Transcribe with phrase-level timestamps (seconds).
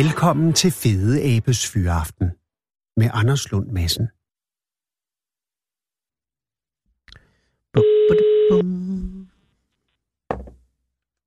[0.00, 2.26] Velkommen til Fede Abes Fyraften
[2.96, 4.08] med Anders Lund Madsen.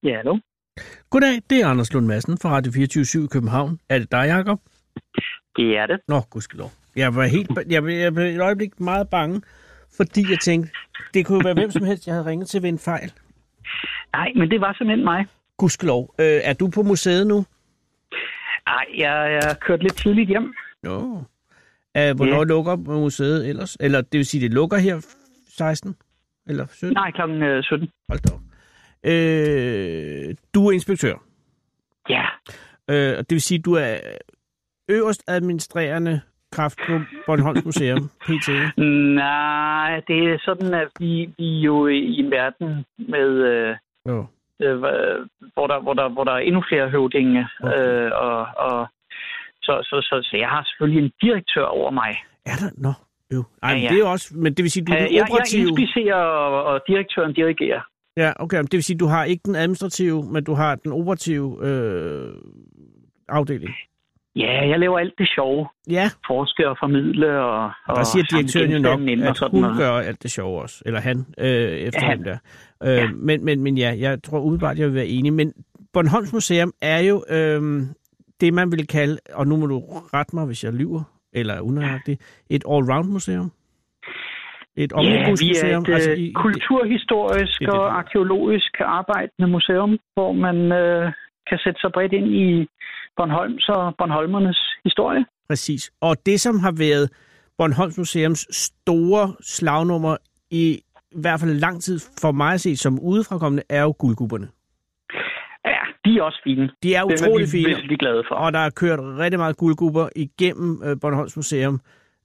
[0.03, 0.37] Ja, hallo.
[1.09, 3.79] Goddag, det er Anders Lund Madsen fra Radio 24 i København.
[3.89, 4.59] Er det dig, Jacob?
[5.55, 5.99] Det er det.
[6.07, 6.71] Nå, gudskelov.
[6.95, 9.41] Jeg var helt, jeg, jeg, jeg blev et øjeblik meget bange,
[9.97, 10.71] fordi jeg tænkte,
[11.13, 13.11] det kunne være hvem som helst, jeg havde ringet til ved en fejl.
[14.13, 15.25] Nej, men det var simpelthen mig.
[15.57, 16.15] Gudskelov.
[16.19, 17.45] Øh, er du på museet nu?
[18.67, 20.53] Nej, jeg er kørt lidt tidligt hjem.
[20.83, 21.23] Nå.
[21.97, 22.43] Øh, hvornår Ja.
[22.43, 23.77] lukker museet ellers?
[23.79, 24.97] Eller det vil sige, det lukker her
[25.57, 25.95] 16?
[26.49, 26.93] Eller 17?
[26.93, 27.89] Nej, klokken øh, 17.
[28.09, 28.41] Hold da op.
[29.03, 31.15] Øh, du er inspektør.
[32.09, 32.25] Ja,
[32.89, 33.97] Øh, og det vil sige, du er
[34.89, 38.49] øverst administrerende kraft på Bornholms Museum, PT.
[39.15, 43.29] nej, det er sådan, at vi, vi er jo i en verden med...
[43.29, 43.75] Øh,
[44.07, 44.25] Jo.
[44.61, 44.77] Øh,
[45.53, 47.47] hvor, der, hvor, der, hvor der er endnu flere høvdinge.
[47.63, 47.79] Okay.
[48.05, 48.87] Øh, og, og,
[49.61, 52.11] så, så, så, så jeg har selvfølgelig en direktør over mig.
[52.45, 52.69] Er der?
[52.77, 52.93] Nå,
[53.33, 53.43] jo.
[53.63, 53.89] Ej, Ja, men ja.
[53.89, 55.67] det er også, men det vil sige, du er Øh, den jeg, jeg operative.
[55.69, 57.81] inspicerer, og, og direktøren dirigerer.
[58.17, 61.67] Ja, okay, det vil sige, du har ikke den administrative, men du har den operative
[61.67, 62.33] øh,
[63.29, 63.71] afdeling.
[64.35, 65.67] Ja, jeg laver alt det sjove.
[65.89, 67.71] Ja, Forske og formidle og...
[67.87, 70.83] og der siger direktøren jo nok, at hun gør alt det sjove også.
[70.85, 71.47] Eller han, øh,
[71.87, 72.37] efter Ja, han der.
[72.83, 73.09] Øh, Ja.
[73.15, 75.33] men, men, men ja, jeg tror udebart, jeg vil være enig.
[75.33, 75.53] Men
[75.93, 77.81] Bornholms Museum er jo øh,
[78.41, 79.79] det, man vil kalde, og nu må du
[80.13, 81.03] rette mig, hvis jeg lyver,
[81.33, 82.17] eller er unøjagtig,
[82.49, 83.51] et all-round museum.
[84.75, 85.83] Et Ja, vi omnibusmuseum.
[85.83, 87.97] er et altså, i, kulturhistorisk det det, og det er.
[88.01, 91.11] arkeologisk arbejdende museum, hvor man øh,
[91.49, 92.67] kan sætte sig bredt ind i
[93.17, 95.25] Bornholms og Bornholmernes historie.
[95.49, 95.91] Præcis.
[96.01, 97.09] Og det, som har været
[97.57, 100.17] Bornholms Museums store slagnummer
[100.51, 104.47] i, i hvert fald lang tid for mig at se som udefrakommende, er jo guldgubberne.
[105.65, 106.69] Ja, de er også fine.
[106.83, 108.35] De er Dem er utrolig vi fine, glade for.
[108.35, 111.81] og der er kørt rigtig meget guldgubber igennem øh, Bornholms Museum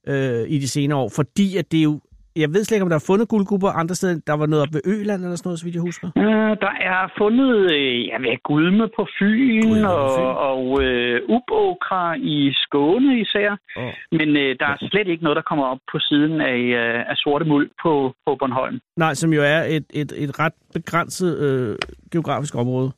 [0.07, 2.01] øh, i de senere år, fordi at det er jo,
[2.37, 4.21] jeg ved slet ikke, om der er fundet guldgubber andre steder.
[4.27, 6.07] Der var noget op ved Øland eller sådan noget, så vidt jeg husker.
[6.17, 10.33] Øh, der er fundet øh, ja, hvad, gulme på Fyn Gulme på og, Fyn.
[10.51, 13.51] og øh, ubåkra i Skåne især.
[13.77, 13.93] Oh.
[14.19, 17.17] Men øh, der er slet ikke noget, der kommer op på siden af, øh, af
[17.17, 18.81] sorte muld på, på Bornholm.
[18.97, 21.77] Nej, som jo er et, et, et ret begrænset øh,
[22.13, 22.91] geografisk område.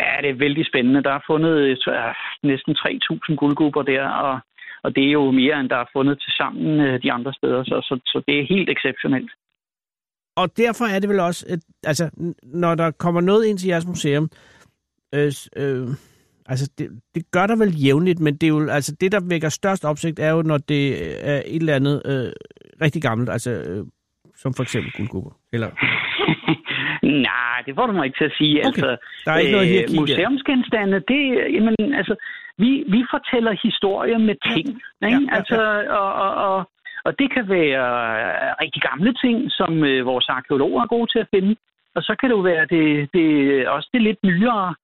[0.00, 1.02] Ja, det er vældig spændende.
[1.02, 1.76] Der er fundet øh,
[2.42, 4.40] næsten 3.000 guldgubber der, og,
[4.84, 7.64] og det er jo mere, end der er fundet til sammen øh, de andre steder,
[7.64, 9.30] så, så, så det er helt exceptionelt.
[10.36, 12.10] Og derfor er det vel også, et, altså,
[12.42, 14.30] når der kommer noget ind til jeres museum,
[15.14, 15.88] øh, øh,
[16.46, 19.48] altså, det, det gør der vel jævnligt, men det er jo, altså, det, der vækker
[19.48, 20.84] størst opsigt, er jo, når det
[21.28, 22.32] er et eller andet øh,
[22.82, 23.86] rigtig gammelt, altså, øh,
[24.36, 25.30] som for eksempel guldgubber.
[25.52, 25.70] Eller,
[27.28, 28.56] Nej, det får du mig ikke til at sige.
[28.58, 28.66] Okay.
[28.66, 30.00] Altså, der er ikke noget hierarki der.
[30.00, 31.20] Museumsgenstande, det,
[31.56, 32.14] jamen, altså,
[32.58, 34.66] vi, vi fortæller historier med ting.
[35.02, 35.28] Ja, Ikke?
[35.30, 35.36] ja.
[35.36, 35.60] Altså,
[36.00, 36.70] og, og, og,
[37.04, 37.86] og det kan være
[38.20, 41.56] øh, rigtig gamle ting, som øh, vores arkeologer er gode til at finde.
[41.96, 43.28] Og så kan det jo være det, det,
[43.68, 44.74] også det lidt nyere.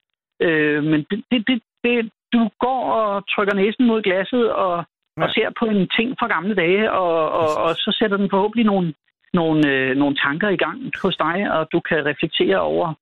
[0.42, 4.84] Øh, men det, det, det, det, du går og trykker næsen mod glasset og,
[5.16, 5.22] ja.
[5.22, 8.66] og ser på en ting fra gamle dage, og, og, og så sætter den forhåbentlig
[8.66, 8.94] nogle,
[9.32, 12.94] nogle, øh, nogle tanker i gang hos dig, og du kan reflektere over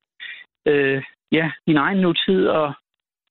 [0.69, 1.03] øh,
[1.33, 2.73] ja, din egen nutid og,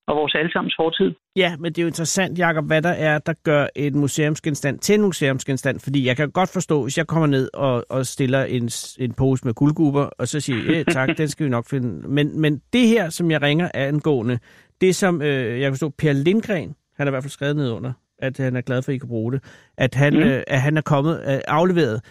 [0.07, 1.11] og vores allesammens fortid.
[1.35, 4.95] ja, men det er jo interessant, Jacob, hvad der er, der gør en museumsgenstand til
[4.95, 8.69] en museumsgenstand, fordi jeg kan godt forstå, hvis jeg kommer ned og, og stiller en,
[8.99, 12.07] en pose med guldgubber, og så siger jeg, "Eh, tak, den skal vi nok finde.
[12.09, 14.39] Men, men det her, som jeg ringer angående,
[14.81, 17.71] det som, øh, jeg kan forstå, Per Lindgren, han har i hvert fald skrevet ned
[17.71, 19.43] under, at han er glad for, at I kan bruge det,
[19.77, 20.19] at han, Mm.
[20.19, 20.25] mm.
[20.25, 22.01] øh, at han er kommet øh, afleveret.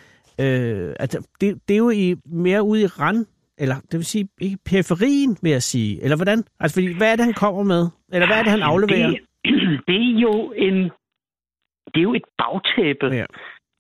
[0.41, 3.27] Øh, at det, det er jo i, mere ude i rand,
[3.59, 6.03] eller det vil sige i periferien, vil jeg sige.
[6.03, 6.44] Eller hvordan?
[6.61, 7.83] Altså, fordi, hvad er det, han kommer med?
[8.12, 9.09] Eller hvad er det, han afleverer?
[9.11, 9.21] Det,
[9.89, 10.77] det er jo en
[11.94, 13.25] det er jo et bagtæppe, Ja.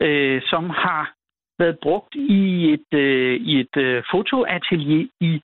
[0.06, 1.14] øh, som har
[1.58, 5.40] været brugt i et, øh, i et øh, fotoatelier i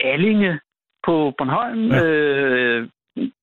[0.00, 0.60] Allinge
[1.06, 1.90] på Bornholm.
[1.90, 2.04] Ja.
[2.04, 2.88] Øh,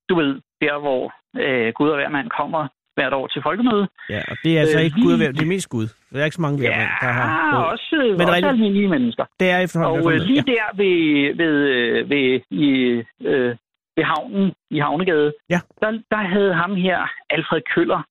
[0.09, 3.87] du ved, der hvor øh, Gud og hver mand kommer hvert år til folkemøde.
[4.09, 5.87] Ja, og det er altså Øh, ikke lige- Gud det er mest Gud.
[6.13, 8.87] Der er ikke så mange hver mand, der har Ja, også, Men også rigtig- almindelige
[8.87, 9.25] mennesker.
[9.39, 10.05] Det er efterhånden.
[10.05, 10.55] Og øh, lige med.
[10.55, 12.69] der ved, ved, øh, ved, i,
[13.31, 13.55] øh,
[13.97, 15.59] ved havnen, i Havnegade, Ja.
[15.81, 16.99] der, der havde ham her,
[17.29, 18.01] Alfred Køller,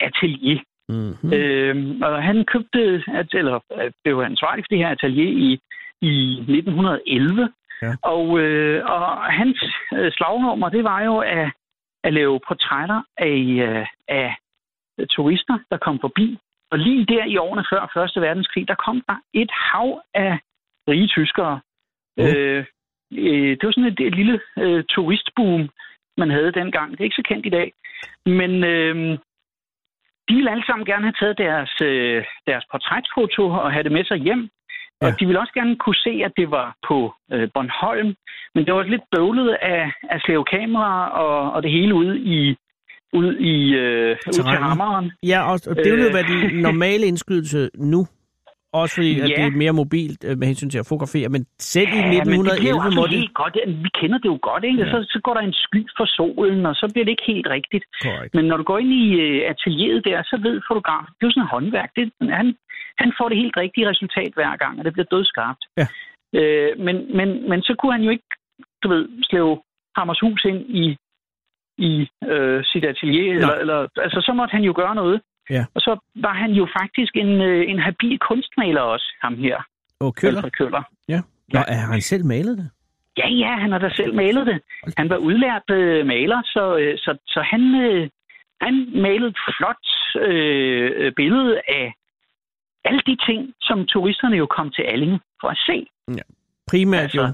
[0.00, 0.54] atelier.
[0.54, 0.94] Ja.
[0.94, 1.16] Mm-hmm.
[1.22, 1.32] Mm.
[1.32, 3.02] Øhm, og han købte,
[3.32, 5.60] eller øh, blev ansvarlig for det her atelier i,
[6.02, 6.14] i
[6.48, 7.48] 1911.
[7.82, 7.94] Ja.
[8.02, 11.48] Og, øh, og hans øh, slagnummer, det var jo at,
[12.06, 14.36] at lave portrætter af, øh, af
[15.10, 16.38] turister, der kom forbi.
[16.70, 18.22] Og lige der i årene før 1.
[18.22, 20.38] verdenskrig, der kom der et hav af
[20.88, 21.60] rige tyskere.
[22.16, 22.24] Mm.
[22.24, 22.64] Øh,
[23.12, 25.68] øh, det var sådan et, et lille øh, turistboom
[26.16, 26.90] man havde dengang.
[26.90, 27.72] Det er ikke så kendt i dag.
[28.26, 29.18] Men øh,
[30.28, 34.04] de ville alle sammen gerne have taget deres, øh, deres portrætfoto og have det med
[34.04, 34.50] sig hjem.
[35.02, 35.06] Ja.
[35.06, 38.14] Og de ville også gerne kunne se, at det var på øh, Bornholm.
[38.54, 40.92] Men det var lidt bøvlet af, af slævekamera
[41.24, 42.56] og, og det hele ude i,
[43.12, 45.12] ud i øh, ud til hammeren.
[45.22, 46.38] Ja, og, det vil jo være de
[46.68, 48.06] normale indskydelse nu.
[48.82, 49.24] Også fordi, ja.
[49.24, 51.28] at det er mere mobilt øh, med hensyn til at fotografere.
[51.34, 51.42] Men
[51.74, 53.18] selv ja, i 1911 men det må det...
[53.22, 53.54] Helt godt.
[53.84, 54.82] Vi kender det jo godt, ikke?
[54.82, 54.90] Ja.
[54.92, 57.84] Så, så går der en sky for solen, og så bliver det ikke helt rigtigt.
[58.06, 58.34] Correct.
[58.36, 61.34] Men når du går ind i uh, atelieret der, så ved fotografen, det er jo
[61.34, 61.90] sådan et håndværk.
[61.96, 62.04] Det,
[62.40, 62.48] han,
[63.02, 65.62] han får det helt rigtige resultat hver gang, og det bliver dødskarpt.
[65.80, 65.86] Ja.
[66.38, 68.28] Øh, men, men, men så kunne han jo ikke,
[68.82, 69.54] du ved, slæve
[69.96, 70.86] Hammershus ind i,
[71.78, 71.92] i
[72.32, 73.34] øh, sit atelier.
[73.34, 75.20] Eller, eller, altså, så måtte han jo gøre noget.
[75.50, 75.64] Ja.
[75.74, 79.56] Og så var han jo faktisk en, øh, en habil kunstmaler også, ham her.
[80.00, 80.48] Og Køller?
[80.58, 80.82] Køller.
[81.08, 81.20] Ja.
[81.52, 81.74] Nå, ja.
[81.74, 82.70] har han selv malet det?
[83.18, 84.60] Ja, ja, han har da selv malet det.
[84.96, 88.08] Han var udlært øh, maler, så, øh, så, så han, øh,
[88.60, 89.86] han malede et flot
[90.28, 91.94] øh, billede af
[92.84, 95.86] alle de ting, som turisterne jo kom til Allinge for at se.
[96.08, 96.22] Ja.
[96.70, 97.32] Primært altså, jo.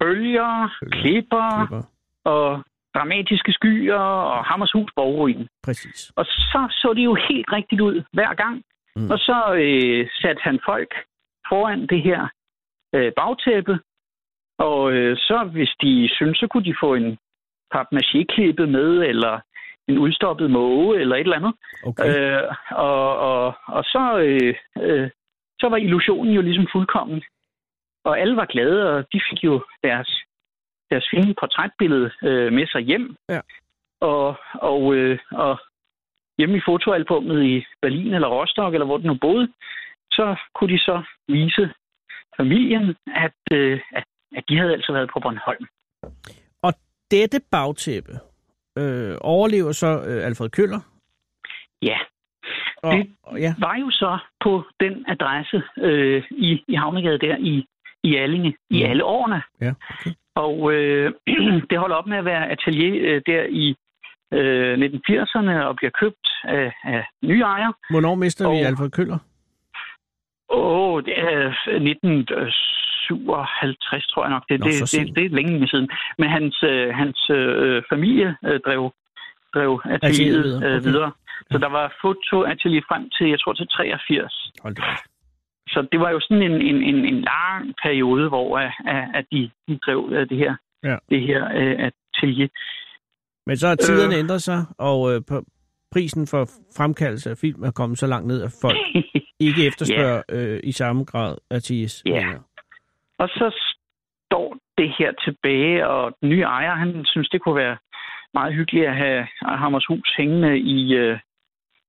[0.00, 1.82] Bølger, klipper, klipper,
[2.24, 2.64] og
[2.94, 3.94] dramatiske skyer
[4.34, 5.48] og Hammershus borgruin.
[5.64, 6.12] Præcis.
[6.16, 8.62] Og så så det jo helt rigtigt ud hver gang.
[8.96, 9.10] Mm.
[9.10, 10.94] Og så øh, satte han folk
[11.48, 12.28] foran det her
[12.94, 13.78] øh, bagtæppe.
[14.58, 17.18] Og øh, så hvis de synes, så kunne de få en
[17.74, 19.40] papmaché-klippet med, eller
[19.88, 21.54] en udstoppet måge, eller et eller andet.
[21.84, 22.04] Okay.
[22.08, 25.10] Øh, og, og, og så, øh, øh,
[25.60, 27.22] så var illusionen jo ligesom fuldkommen.
[28.04, 30.10] Og alle var glade, og de fik jo deres
[30.90, 33.16] deres fine portrætbillede øh, med sig hjem.
[33.28, 33.40] Ja.
[34.00, 35.58] Og, og, øh, og
[36.38, 39.52] hjemme i fotoalbummet i Berlin eller Rostock, eller hvor den nu boede,
[40.10, 41.74] så kunne de så vise
[42.36, 44.04] familien, at, øh, at,
[44.36, 45.66] at de havde altså været på Bornholm.
[46.62, 46.72] Og
[47.10, 48.12] dette bagtæppe
[48.78, 50.80] øh, overlever så øh, Alfred Køller?
[51.82, 51.98] Ja.
[52.82, 53.54] Og, det ja.
[53.58, 57.66] var jo så på den adresse øh, i, i Havnegade der i,
[58.02, 58.76] i Allinge mm.
[58.76, 59.42] i alle årene.
[59.60, 60.10] Ja, okay.
[60.34, 61.12] Og øh,
[61.70, 63.76] det holder op med at være atelier øh, der i
[64.32, 67.72] øh, 1980'erne og bliver købt af, af nye ejere.
[67.90, 69.18] Hvornår mister og, vi Alfred Køller?
[70.48, 74.44] Åh, det er 1957, tror jeg nok.
[74.48, 75.88] Det, Nå, det, det, det er længe siden.
[76.18, 78.92] Men hans, øh, hans øh, familie øh, drev,
[79.54, 80.66] drev atelieret videre.
[80.66, 80.88] Øh, okay.
[80.88, 81.12] videre.
[81.50, 84.52] Så der var fotoatelier frem til, jeg tror, til 83.
[84.62, 84.84] Hold det
[85.68, 88.72] så det var jo sådan en, en, en, en lang periode, hvor at,
[89.14, 90.54] at de, de drev det her,
[90.84, 90.96] ja.
[91.08, 92.48] det her uh, atelier.
[93.46, 95.44] Men så har tiderne øh, ændret sig, og øh, på
[95.92, 98.76] prisen for fremkaldelse af film er kommet så langt ned, at folk
[99.48, 100.54] ikke efterspørger yeah.
[100.54, 102.02] øh, i samme grad ateliers.
[102.06, 102.28] Ja.
[103.18, 103.74] Og så
[104.26, 107.76] står det her tilbage, og den nye ejer, han synes, det kunne være
[108.34, 111.18] meget hyggeligt at have Hammershus hængende i, øh,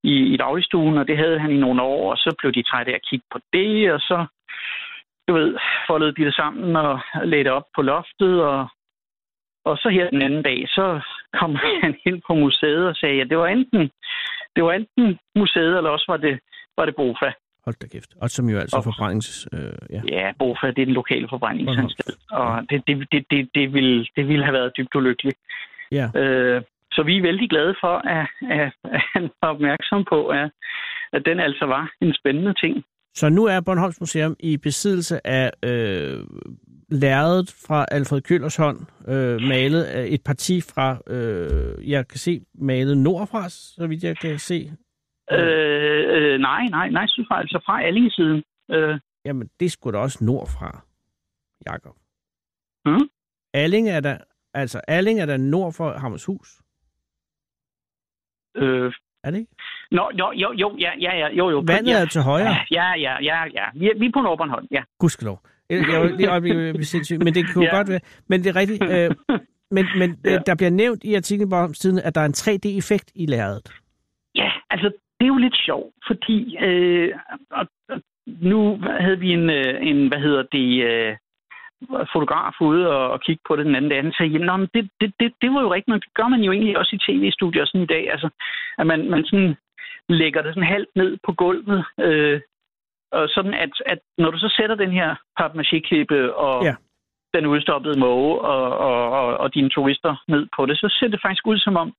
[0.03, 2.91] i, i dagligstuen, og det havde han i nogle år, og så blev de trætte
[2.91, 4.25] af at kigge på det, og så,
[5.27, 5.57] du ved,
[5.87, 8.67] foldede de det sammen og lagde det op på loftet, og,
[9.65, 11.01] og så her den anden dag, så
[11.39, 13.91] kom han ind på museet og sagde, at det var enten,
[14.55, 16.39] det var enten museet, eller også var det,
[16.77, 17.31] var det Bofa.
[17.65, 18.11] Hold da kæft.
[18.21, 19.47] Og som jo altså og, forbrændings...
[19.53, 20.01] Øh, ja.
[20.07, 22.17] ja, Bofa, det er den lokale forbrændingsanstalt.
[22.31, 25.37] Og det, det, det, det, det, ville, det ville have været dybt ulykkeligt.
[25.91, 26.09] Ja.
[26.15, 30.51] Øh, så vi er vældig glade for, at, at, at han var opmærksom på, at,
[31.13, 32.83] at den altså var en spændende ting.
[33.13, 36.19] Så nu er Bornholms Museum i besiddelse af øh,
[36.89, 42.41] lærredet fra Alfred Køllers hånd, øh, malet af et parti fra, øh, jeg kan se,
[42.53, 44.71] malet nordfra, så vidt jeg kan se.
[45.31, 48.43] Øh, øh, nej, nej, nej, jeg, altså fra Allinge-siden.
[48.71, 48.99] Øh.
[49.25, 50.85] Jamen, det skulle da også nordfra,
[51.67, 51.95] Jakob.
[52.85, 53.09] Mm?
[53.53, 54.17] Alling er der,
[54.53, 56.61] altså Alling er der nord for Hammershus.
[58.55, 58.93] Øh,
[59.23, 59.51] er det ikke?
[59.91, 61.63] Nå, jo, jo, jo, ja, ja, ja, jo, jo.
[61.67, 62.55] Vandet ja, er til højre?
[62.71, 63.65] Ja, ja, ja, ja.
[63.75, 64.83] Vi er, vi er på Nordbornholm, ja.
[64.99, 65.39] Gudskelov.
[65.69, 67.75] Jeg, jeg, jeg, jeg, jeg sindssygt, men det kunne ja.
[67.75, 67.99] godt være.
[68.27, 68.83] Men det er rigtigt.
[68.83, 69.15] Øh,
[69.75, 70.37] men men ja.
[70.45, 73.73] der bliver nævnt i artiklen på tiden, at der er en 3D-effekt i lærredet.
[74.35, 74.87] Ja, altså,
[75.19, 77.11] det er jo lidt sjovt, fordi øh,
[77.51, 81.15] og, og nu havde vi en, øh, en hvad hedder det, øh,
[82.13, 85.13] fotograf ude og, og kigge på det den anden dag, og sagde, jamen, det, det,
[85.19, 87.81] det, det var jo rigtigt, men det gør man jo egentlig også i tv-studier sådan
[87.81, 88.29] i dag, altså,
[88.77, 89.55] at man, man sådan
[90.09, 92.41] lægger det sådan halvt ned på gulvet, øh,
[93.11, 96.75] og sådan at, at når du så sætter den her papmaché-klippe og ja.
[97.33, 101.21] den udstoppede måge og, og, og, og dine turister ned på det, så ser det
[101.21, 101.93] faktisk ud som om,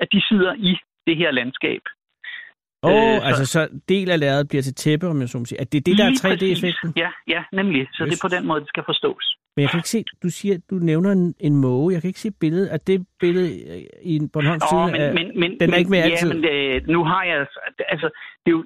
[0.00, 1.82] at de sidder i det her landskab.
[2.82, 5.44] Åh, oh, øh, altså så del af lærredet bliver til tæppe, om jeg så må
[5.44, 5.60] sige.
[5.60, 6.92] At det er det, der er 3D-effekten?
[6.96, 7.88] Ja, ja, nemlig.
[7.92, 8.10] Så yes.
[8.10, 9.24] det er på den måde, det skal forstås.
[9.56, 11.92] Men jeg kan ikke se, du siger, du nævner en, en måge.
[11.94, 12.72] Jeg kan ikke se billedet.
[12.74, 14.92] Er det billede øh, i en Bornholms Åh, Tidende?
[14.92, 16.28] men, er- men, men, den er men, ikke med ja, altid.
[16.34, 17.46] men øh, nu har jeg,
[17.94, 18.08] altså,
[18.46, 18.64] det er jo,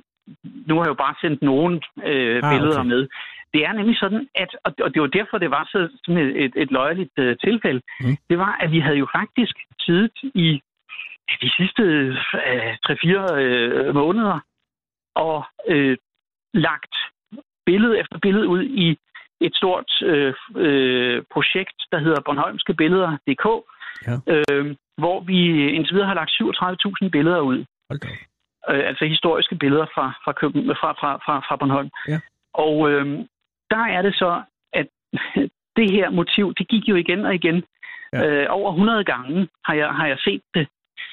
[0.69, 2.89] nu har jeg jo bare sendt nogle øh, Ah, billeder okay.
[2.89, 3.09] med.
[3.55, 6.45] Det er nemlig sådan, at, og, og det var derfor, det var så, sådan et,
[6.45, 8.17] et, et løjeligt øh, tilfælde, Mm.
[8.31, 10.61] det var, at vi havde jo faktisk siddet i
[11.43, 12.17] de sidste øh,
[12.89, 14.41] 3-4 øh, måneder
[15.15, 15.97] og øh,
[16.55, 16.95] lagt
[17.67, 18.99] billede efter billede ud i
[19.41, 23.47] et stort øh, øh, projekt, der hedder Bornholmske Billeder.dk,
[24.07, 24.15] Ja.
[24.33, 26.31] øh, hvor vi indtil videre har lagt
[27.05, 27.65] 37.000 billeder ud.
[27.91, 27.97] Op.
[28.71, 31.91] Øh, altså historiske billeder fra, fra, Køben, fra, fra, fra, fra Bornholm.
[32.09, 32.21] Ja.
[32.55, 33.07] Og øh,
[33.71, 34.87] der er det så, at
[35.79, 37.65] det her motiv, det gik jo igen og igen.
[38.13, 38.27] Ja.
[38.27, 40.69] Øh, over 100 gange har jeg, har jeg set det.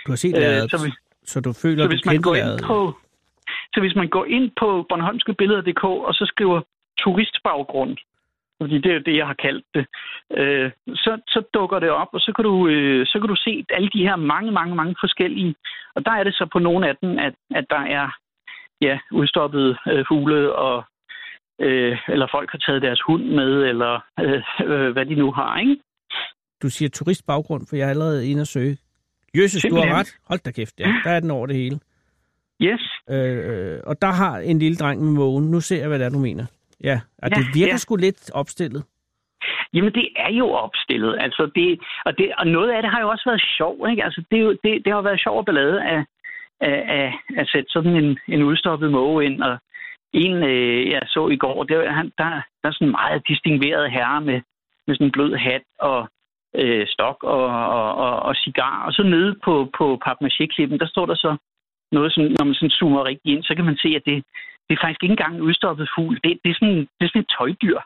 [0.06, 0.92] Du har set Øh, lærredet, så så, vi-
[1.26, 2.96] så du føler, Så du hvis man kendte går ind på,
[3.74, 6.62] så hvis man går ind på Bornholmskebilleder.dk og så skriver
[7.00, 7.98] turistbaggrund,
[8.62, 9.86] fordi det er jo det, jeg har kaldt det,
[10.38, 13.66] øh, så, så dukker det op, og så kan, du, øh, så kan du se
[13.70, 15.56] alle de her mange, mange, mange forskellige.
[15.96, 18.08] Og der er det så på nogle af dem, at, at der er
[18.82, 20.84] ja, udstoppede øh, fugle, og,
[21.60, 25.60] øh, eller folk har taget deres hund med, eller øh, øh, hvad de nu har,
[25.60, 25.78] ikke?
[26.62, 28.78] Du siger turistbaggrund, for jeg er allerede inde og søge.
[29.38, 30.16] Jøsses, du har ret.
[30.28, 30.94] Hold da kæft, ja.
[31.04, 31.80] Der er den over det hele.
[32.62, 32.82] Yes.
[33.10, 35.52] Øh, og der har en lille dreng med mågen.
[35.52, 36.46] Nu ser jeg, hvad det er, du mener.
[36.84, 37.78] Ja, og Ja, det virker ja.
[37.78, 38.84] sgu lidt opstillet.
[39.74, 41.18] Jamen, det er jo opstillet.
[41.20, 43.90] Altså, det, og, det, og noget af det har jo også været sjov.
[43.90, 44.04] Ikke?
[44.04, 46.06] Altså, det, jo, det, det har været sjov og ballade at,
[46.62, 49.42] at, at, at sætte sådan en, en udstoppet måge ind.
[49.44, 49.58] Og
[50.14, 52.30] en, øh, jeg så i går, det, var- han, der,
[52.62, 54.42] der er sådan en meget distingueret herre med,
[54.88, 56.10] med sådan en blød hat og
[56.56, 57.46] øh, stok og,
[57.78, 58.86] og, og, og cigar.
[58.86, 61.38] Og så nede på, på papmaché-klippen, der står der så
[61.92, 64.24] noget, sådan, når man sådan zoomer rigtig ind, så kan man se, at det,
[64.66, 66.16] det er faktisk ikke engang en udstoppet fugl.
[66.24, 67.80] Det, det, er sådan, det er sådan et tøjdyr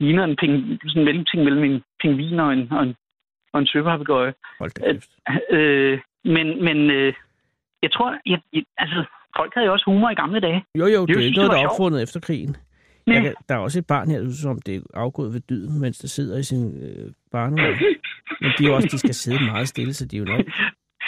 [0.00, 2.94] ligner en ping, sådan en mellemting mellem en pingvin og en, og en,
[3.52, 4.34] og en søpapegøje.
[5.50, 7.12] Øh, men men øh,
[7.82, 9.04] jeg tror, jeg, jeg, altså,
[9.36, 10.64] folk havde jo også humor i gamle dage.
[10.78, 11.72] Jo, jo, det er synes, det var der er sjovt.
[11.72, 12.56] opfundet efter krigen.
[13.06, 15.98] Jeg kan, der er også et barn her, som det er afgået ved dyden, mens
[15.98, 17.76] det sidder i sin øh, barnevogn.
[18.40, 20.40] Men de, er også, de skal sidde meget stille, så de er jo nok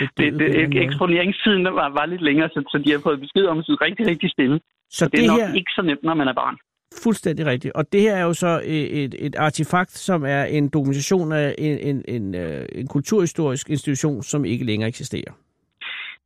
[0.01, 3.59] Det, det, det, eksponeringstiden var, var lidt længere, så, så de har fået besked om
[3.59, 4.61] at sidde rigtig, rigtig stille.
[4.91, 6.57] Så Det det, er nok her, ikke så nemt, når man er barn.
[7.03, 7.75] fuldstændig rigtigt.
[7.75, 11.55] Og det her er jo så et, et, et artefakt, som er en dokumentation af
[11.59, 15.33] en, en, en, øh, en kulturhistorisk institution, som ikke længere eksisterer.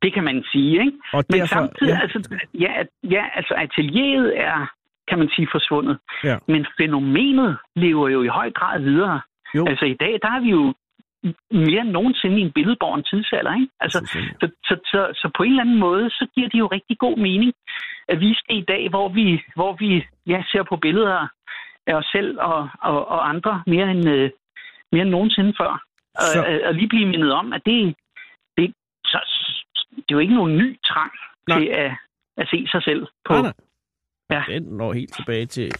[0.01, 0.97] Det kan man sige, ikke?
[1.13, 2.19] Og Men derfor, samtidig, ja, altså,
[2.59, 2.71] ja,
[3.15, 4.71] ja, altså atelieret er,
[5.09, 5.97] kan man sige, forsvundet.
[6.23, 6.37] Ja.
[6.47, 9.21] Men fænomenet lever jo i høj grad videre.
[9.55, 9.65] Jo.
[9.69, 10.73] Altså i dag, der er vi jo
[11.51, 13.67] mere end nogensinde i en billedborgen tidsalder, ikke?
[13.79, 13.99] Altså,
[14.41, 17.17] så, så, så, så på en eller anden måde, så giver det jo rigtig god
[17.17, 17.53] mening
[18.07, 21.27] at vise det i dag, hvor vi, hvor vi ja, ser på billeder
[21.87, 24.29] af os selv og, og, og andre mere end, øh,
[24.91, 25.83] mere end nogensinde før.
[26.15, 27.95] Og, Så- og, og lige blive mindet om, at det,
[28.57, 28.73] det,
[29.05, 29.19] så,
[29.95, 31.11] det er jo ikke nogen ny trang
[31.47, 31.59] Nej.
[31.59, 31.91] til at,
[32.37, 33.33] at se sig selv på.
[33.33, 33.53] Nej, nej.
[34.33, 34.43] Ja.
[34.53, 35.71] Den når helt tilbage til,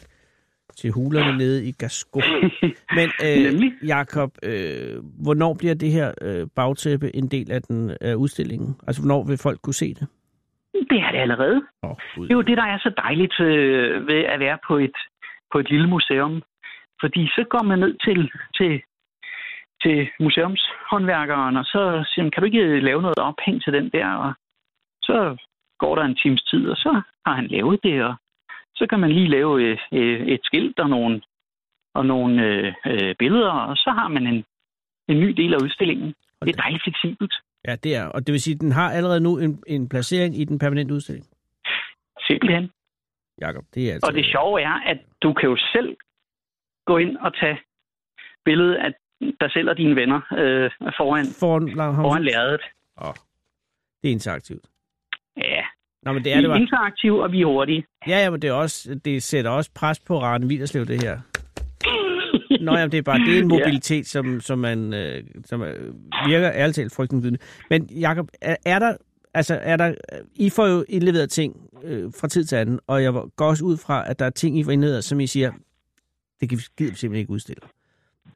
[0.78, 2.20] til hulerne nede i Gasco.
[2.98, 3.88] Men øh.
[3.88, 8.76] Jakob, øh, hvornår bliver det her øh, bagtæppe en del af den af udstillingen?
[8.88, 10.08] Altså, hvornår vil folk kunne se det?
[10.74, 11.62] Det er det allerede.
[11.84, 12.28] Åh, Gud.
[12.28, 14.98] Det er jo det, der er så dejligt øh, ved at være på et,
[15.52, 16.42] på et lille museum.
[17.02, 18.82] Fordi så går man ned til, til,
[19.82, 24.08] til museumshåndværkeren, og så siger man, kan du ikke lave noget ophæng til den der?
[24.26, 24.34] Og
[25.02, 25.38] så
[25.80, 28.16] går der en times tid, og så har han lavet det, og
[28.76, 31.22] så kan man lige lave øh, øh, et skilt og nogle,
[31.94, 34.46] og nogle øh, øh, billeder, og så har man en,
[35.08, 36.16] en ny del af udstillingen.
[36.42, 37.34] Hold Det er dejligt fleksibelt.
[37.68, 38.06] Ja, det er.
[38.06, 40.94] Og det vil sige, at den har allerede nu en, en placering i den permanente
[40.94, 41.26] udstilling.
[42.28, 42.72] Simpelthen.
[43.42, 44.08] Jakob, det er altså...
[44.08, 45.98] Og det sjove er, at du kan jo selv
[46.86, 47.60] gå ind og tage
[48.46, 48.94] billedet af
[49.40, 52.62] dig selv og dine venner øh, foran, Foran, foran lærredet.
[54.02, 54.66] Det er interaktivt.
[55.38, 55.66] Ja,
[56.06, 56.62] Nå, men det vi er det er bare.
[56.62, 57.84] interaktive, og vi er hurtige.
[58.08, 61.18] Ja, ja, men det, er også, det sætter også pres på Rane Villerslev, det her.
[62.62, 63.58] Nå, jamen, det er bare det er en Ja.
[63.58, 65.94] mobilitet, som, som, man, øh, som øh,
[66.28, 67.40] virker ærligt talt frygtindgydende.
[67.70, 68.94] Men Jacob, er, er der,
[69.34, 69.94] altså, er der,
[70.36, 73.78] I får jo indleveret ting øh, fra tid til anden, og jeg går også ud
[73.86, 75.52] fra, at der er ting, I får indleveret, som I siger,
[76.42, 77.62] det kan vi vi simpelthen ikke udstille.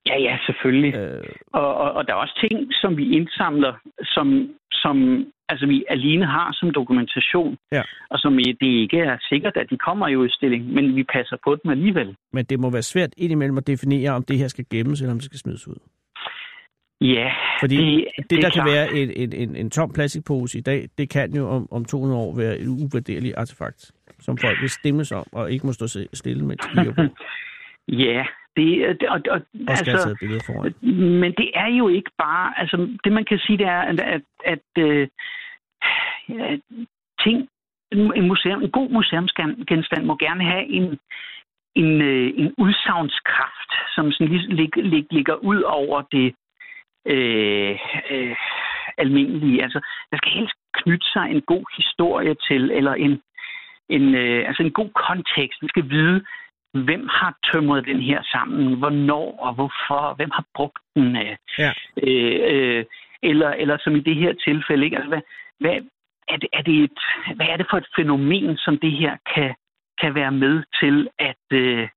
[0.05, 0.95] Ja, ja, selvfølgelig.
[0.95, 5.83] Øh, Og, og, og der er også ting, som vi indsamler, som, som altså, vi
[5.89, 7.83] alene har som dokumentation, Ja.
[8.09, 11.55] og som det ikke er sikkert, at de kommer i udstilling, men vi passer på
[11.63, 12.15] dem alligevel.
[12.33, 15.17] men det må være svært indimellem at definere, om det her skal gemmes, eller om
[15.19, 15.75] det skal smides ud.
[17.01, 18.67] Ja, Fordi det, det, det er der kan klart.
[18.71, 22.21] være en, en, en, en tom plastikpose i dag, det kan jo om, om 200
[22.21, 26.57] år være et uvurderligt artefakt, som folk vil stemmes om, og ikke må stå stille,
[26.57, 27.01] kigger på.
[27.87, 28.25] Ja,
[28.57, 28.65] Det,
[28.99, 30.73] det, og, og, Og skal altså, have taget et billede foran.
[31.21, 32.59] men det er jo ikke bare...
[32.61, 34.21] Altså, det man kan sige, det er, at, at,
[34.53, 35.07] at øh,
[36.29, 36.57] ja,
[37.23, 37.37] ting...
[37.91, 40.99] En, museum, en god museumsgenstand må gerne have en,
[41.75, 46.35] en, øh, en udsagnskraft, som sådan lig, lig, lig, ligger ud over det
[47.13, 47.79] øh,
[48.11, 48.35] øh,
[48.97, 49.63] almindelige.
[49.63, 49.79] Altså,
[50.11, 53.21] der skal helst knytte sig en god historie til, eller en,
[53.89, 55.61] en, øh, altså en god kontekst.
[55.61, 56.25] Vi skal vide,
[56.73, 61.15] hvem har tømret den her sammen, hvornår og hvorfor, hvem har brugt den.
[61.15, 61.71] Øh, Ja.
[62.03, 62.85] øh, øh,
[63.23, 64.97] eller, eller som i det her tilfælde, ikke?
[64.97, 65.21] Altså, hvad,
[65.59, 65.75] hvad,
[66.27, 66.99] er, det, er det et,
[67.35, 69.55] hvad er det for et fænomen, som det her kan,
[70.01, 71.87] kan være med til at, øh,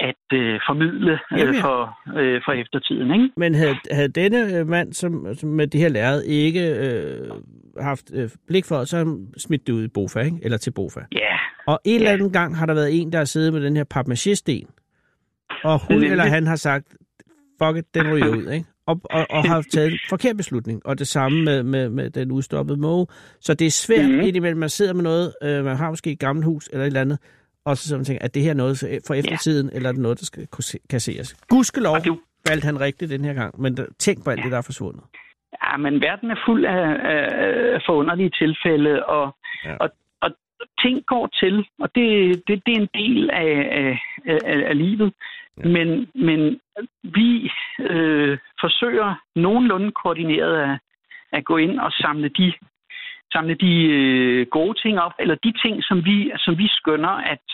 [0.00, 1.60] at øh, formidle Jamen, øh, ja.
[1.62, 3.10] for, øh, for eftertiden?
[3.14, 3.28] Ikke?
[3.36, 7.30] Men havde, havde denne øh, mand som, som med det her lærred ikke øh,
[7.80, 10.38] haft øh, blik for, så smidt det ud i Bofa, ikke?
[10.42, 11.00] eller til Bofa.
[11.12, 11.36] Ja,
[11.66, 12.14] Og en eller Ja.
[12.14, 14.68] anden gang har der været en, der har siddet med den her papmaché-sten,
[15.64, 16.86] og hun eller han har sagt,
[17.62, 18.66] fuck it, den ryger ud, ikke?
[18.86, 20.86] Og, og, og har taget en forkert beslutning.
[20.86, 23.06] Og det samme med, med, med den udstoppede måge.
[23.40, 24.08] Så det er svært Mhm.
[24.12, 24.26] mm-hmm.
[24.28, 27.00] indimellem, man sidder med noget, øh, man har måske et gammelt hus eller et eller
[27.00, 27.18] andet,
[27.70, 30.24] og så og tænker, er det her noget for eftertiden, eller er det noget, der
[30.24, 30.46] skal
[30.90, 31.34] kasseres?
[31.48, 34.58] Gudskelov og det, valgte han rigtigt den her gang, men tænk på alt det, der
[34.58, 35.02] er forsvundet.
[35.64, 36.86] Ja, men verden er fuld af,
[37.74, 39.34] af forunderlige tilfælde, og,
[39.64, 39.70] Ja.
[39.70, 39.76] ja.
[39.80, 40.30] og, og
[40.82, 42.08] ting går til, og det,
[42.48, 44.00] det, det er en del af, af,
[44.44, 45.12] af, af livet.
[45.58, 45.62] Ja.
[45.62, 45.68] Ja.
[45.68, 46.60] Men, men
[47.02, 50.78] vi øh, forsøger nogenlunde koordineret at,
[51.32, 52.52] at gå ind og samle de,
[53.32, 57.44] samle de øh, gode ting op, eller de ting, som vi, som vi skønner, at,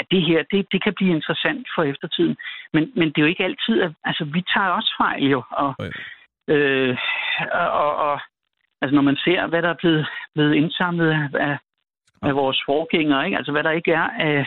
[0.00, 2.36] at det her, det, det kan blive interessant for eftertiden.
[2.74, 5.70] Men, men det er jo ikke altid, at, altså vi tager også fejl jo, og,
[5.80, 5.90] jo.
[6.54, 6.96] Øh,
[7.82, 8.20] og, og
[8.82, 11.58] altså når man ser, hvad der er blevet, blevet indsamlet af,
[12.22, 13.36] af, vores forgængere, ikke?
[13.36, 14.46] altså hvad der ikke er af,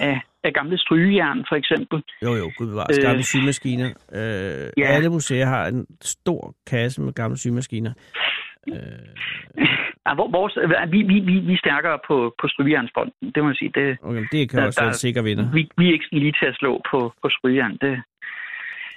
[0.00, 2.02] af, af gamle strygejern for eksempel.
[2.22, 2.98] Jo, jo, gud bevares.
[2.98, 3.88] Øh, Gamle symaskiner.
[4.12, 4.86] Øh, ja.
[4.94, 7.92] Alle museer har en stor kasse med gamle symaskiner.
[8.68, 8.76] Øh,
[10.06, 10.54] Ja, vores,
[10.90, 13.72] vi, vi, vi, vi er stærkere på, på strygejernsfronten, det må jeg sige.
[13.74, 15.50] Det, okay, det kan Der- også være en sikker vinder.
[15.52, 17.76] vi, vi er ikke lige til at slå på, på strygejern.
[17.80, 18.02] Det,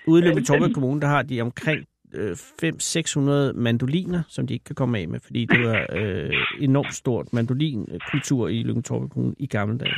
[0.08, 4.66] Ude i Øh, Lyngby Kommune, der har de omkring øh, 500-600 mandoliner, som de ikke
[4.66, 9.48] kan komme af med, fordi det var øh, enormt stort mandolinkultur i Lyngby Kommune i
[9.48, 9.96] gamle dage.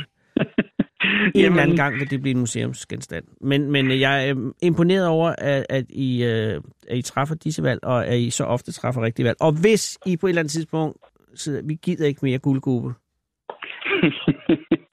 [1.34, 3.24] En eller anden gang vil det blive en museumsgenstand.
[3.40, 7.62] Men, men jeg er øh, imponeret over, at, at, I, øh, at I træffer disse
[7.62, 9.36] valg, og at I så ofte træffer rigtige valg.
[9.40, 10.96] Og hvis I på et eller andet tidspunkt
[11.34, 12.94] sidder, vi gider ikke mere guldgube,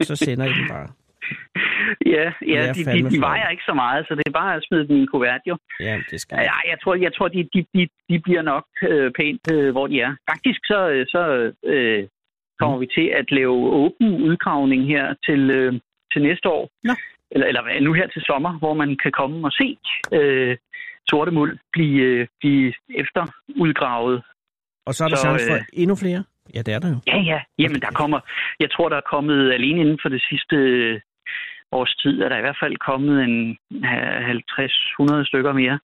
[0.02, 0.88] så sender I den bare.
[2.16, 4.88] ja, ja de, de, de vejer ikke så meget, så det er bare at smide
[4.88, 5.58] dem i en kuvert, jo.
[5.80, 9.12] Ja, det skal Ja, jeg tror, jeg tror de, de, de, de bliver nok øh,
[9.20, 10.16] pænt, øh, hvor de er.
[10.32, 12.08] Faktisk så, øh, så øh,
[12.60, 15.74] kommer vi til at lave åben udgravning her til, øh,
[16.18, 16.64] til næste år.
[16.84, 16.94] Nå.
[17.32, 19.68] Eller, eller nu her til sommer, hvor man kan komme og se
[20.18, 20.58] øh,
[21.10, 24.18] sorte muld blive, øh, blive efterudgravet.
[24.88, 26.24] Og så er der Så, chance for øh, endnu flere?
[26.56, 27.00] Ja, det er der jo.
[27.08, 27.40] Ja, ja.
[27.60, 28.20] Jamen, der kommer...
[28.60, 31.00] Jeg tror, der er kommet alene inden for det sidste øh,
[31.72, 34.30] års tid, er der i hvert fald kommet en øh,
[35.22, 35.80] 50-100 stykker mere.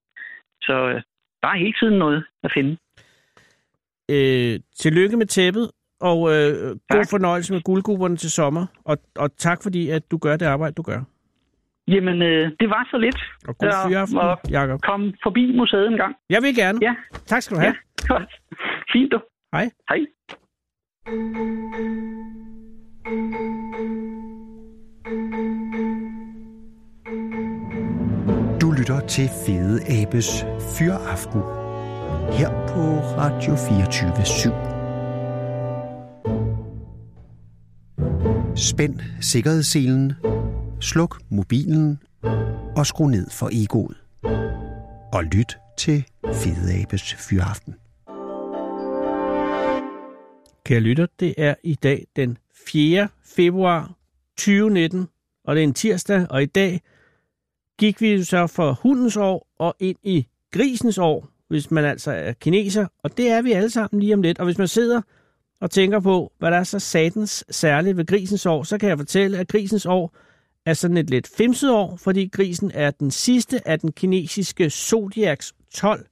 [0.66, 1.02] Så øh,
[1.42, 2.76] der er hele tiden noget at finde.
[4.10, 5.70] Øh, tillykke med tæppet,
[6.10, 6.52] og øh,
[6.94, 8.66] god fornøjelse med guldguberne til sommer.
[8.84, 11.00] Og, og tak fordi, at du gør det arbejde, du gør.
[11.88, 13.18] Jamen, øh, det var så lidt.
[13.48, 14.80] Og god fyraften, og- Jacob.
[14.80, 16.14] Kom forbi museet en gang.
[16.30, 16.78] Jeg vil gerne.
[16.82, 16.94] Ja.
[17.26, 17.74] Tak skal du have.
[18.02, 18.30] Ja, godt.
[18.92, 19.20] Fint, du.
[19.54, 19.70] Hej.
[19.88, 19.98] Hej.
[28.60, 30.44] Du lytter til Fede Abes
[30.78, 31.40] Fyraften
[32.32, 32.82] her på
[33.18, 34.73] Radio 24
[38.56, 40.12] Spænd sikkerhedsselen,
[40.80, 41.98] sluk mobilen
[42.76, 43.96] og skru ned for egoet.
[45.12, 47.74] Og lyt til Fede Abes Fyraften.
[50.64, 53.08] Kære lytter, det er i dag den 4.
[53.24, 53.94] februar
[54.36, 55.08] 2019,
[55.44, 56.80] og det er en tirsdag, og i dag
[57.78, 62.32] gik vi så for hundens år og ind i grisens år, hvis man altså er
[62.32, 64.38] kineser, og det er vi alle sammen lige om lidt.
[64.38, 65.00] Og hvis man sidder
[65.60, 68.98] og tænker på, hvad der er så satens særligt ved grisens år, så kan jeg
[68.98, 70.16] fortælle, at grisens år
[70.66, 75.54] er sådan et lidt femset år, fordi grisen er den sidste af den kinesiske zodiacs
[75.74, 76.06] 12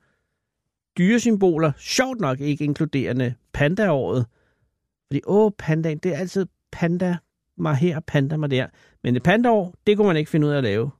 [0.98, 4.26] dyresymboler, sjovt nok ikke inkluderende pandaåret.
[5.06, 7.16] Fordi, åh, pandaen, det er altid panda
[7.58, 8.66] mig her, panda mig der.
[9.02, 10.90] Men et pandaår, det kunne man ikke finde ud af at lave.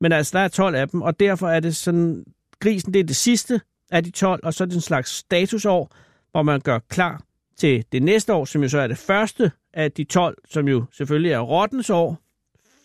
[0.00, 2.24] Men altså, der er 12 af dem, og derfor er det sådan,
[2.60, 3.60] grisen det er det sidste
[3.90, 5.96] af de 12, og så er det en slags statusår,
[6.30, 7.22] hvor man gør klar
[7.62, 10.84] til det næste år, som jo så er det første af de 12, som jo
[10.92, 12.18] selvfølgelig er rottens år.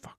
[0.03, 0.17] Fuck.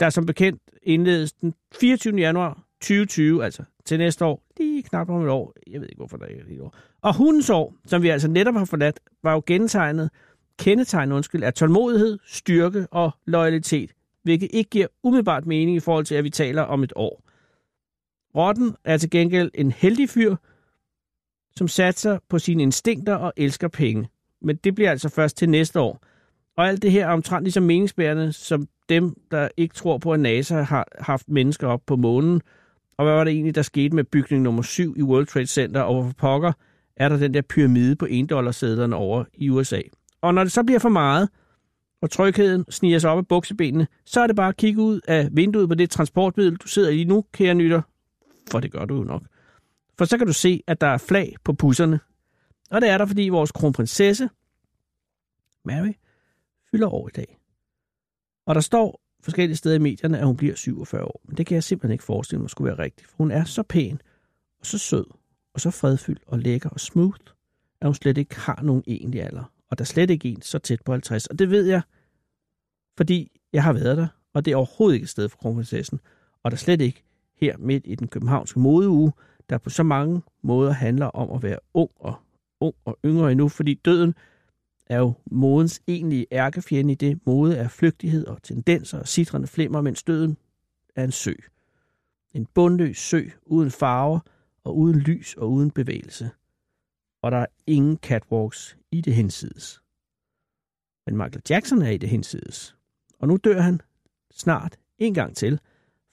[0.00, 2.16] der som bekendt indledes den 24.
[2.16, 5.52] januar 2020, altså til næste år, lige knap om et år.
[5.66, 6.74] Jeg ved ikke, hvorfor der er et år.
[7.02, 10.10] Og hundens år, som vi altså netop har forladt, var jo gentegnet,
[10.58, 13.90] kendetegnet undskyld, af tålmodighed, styrke og loyalitet,
[14.22, 17.22] hvilket ikke giver umiddelbart mening i forhold til, at vi taler om et år.
[18.34, 20.36] Rotten er til gengæld en heldig fyr,
[21.58, 24.08] som satser på sine instinkter og elsker penge.
[24.42, 26.04] Men det bliver altså først til næste år.
[26.56, 30.20] Og alt det her er omtrent ligesom meningsbærende som dem, der ikke tror på, at
[30.20, 32.40] NASA har haft mennesker op på månen.
[32.96, 35.80] Og hvad var det egentlig, der skete med bygning nummer 7 i World Trade Center,
[35.80, 36.52] og hvorfor pokker
[36.96, 39.80] er der den der pyramide på 1 dollarsedlerne over i USA.
[40.22, 41.28] Og når det så bliver for meget,
[42.02, 45.28] og trygheden sniger sig op af buksebenene, så er det bare at kigge ud af
[45.32, 47.82] vinduet på det transportmiddel, du sidder i nu, kære nytter.
[48.50, 49.22] For det gør du jo nok.
[49.98, 52.00] For så kan du se, at der er flag på pusserne.
[52.70, 54.28] Og det er der, fordi vores kronprinsesse,
[55.64, 55.92] Mary,
[56.70, 57.38] fylder år i dag.
[58.46, 61.20] Og der står forskellige steder i medierne, at hun bliver 47 år.
[61.24, 63.08] Men det kan jeg simpelthen ikke forestille mig skulle være rigtigt.
[63.08, 64.00] For hun er så pæn,
[64.60, 65.06] og så sød,
[65.54, 67.20] og så fredfyldt og lækker og smooth,
[67.80, 69.52] at hun slet ikke har nogen egentlig alder.
[69.70, 71.26] Og der er slet ikke en så tæt på 50.
[71.26, 71.82] Og det ved jeg,
[72.96, 76.00] fordi jeg har været der, og det er overhovedet ikke et sted for kronprinsessen.
[76.42, 77.02] Og der er slet ikke
[77.36, 79.12] her midt i den københavnske modeuge,
[79.50, 82.14] der på så mange måder handler om at være ung og,
[82.60, 84.14] ung og yngre endnu, fordi døden
[84.86, 87.26] er jo modens egentlige ærkefjende i det.
[87.26, 90.36] Mode er flygtighed og tendenser og sidrende flimmer, mens døden
[90.96, 91.32] er en sø.
[92.34, 94.20] En bundløs sø uden farver
[94.64, 96.30] og uden lys og uden bevægelse.
[97.22, 99.80] Og der er ingen catwalks i det hensides.
[101.06, 102.76] Men Michael Jackson er i det hensides.
[103.18, 103.80] Og nu dør han
[104.30, 105.60] snart en gang til,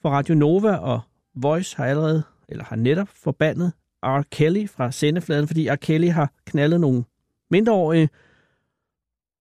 [0.01, 1.01] for Radio Nova og
[1.35, 3.71] Voice har allerede, eller har netop forbandet
[4.03, 4.21] R.
[4.31, 5.75] Kelly fra sendefladen, fordi R.
[5.75, 7.03] Kelly har knaldet nogle
[7.51, 8.09] mindreårige,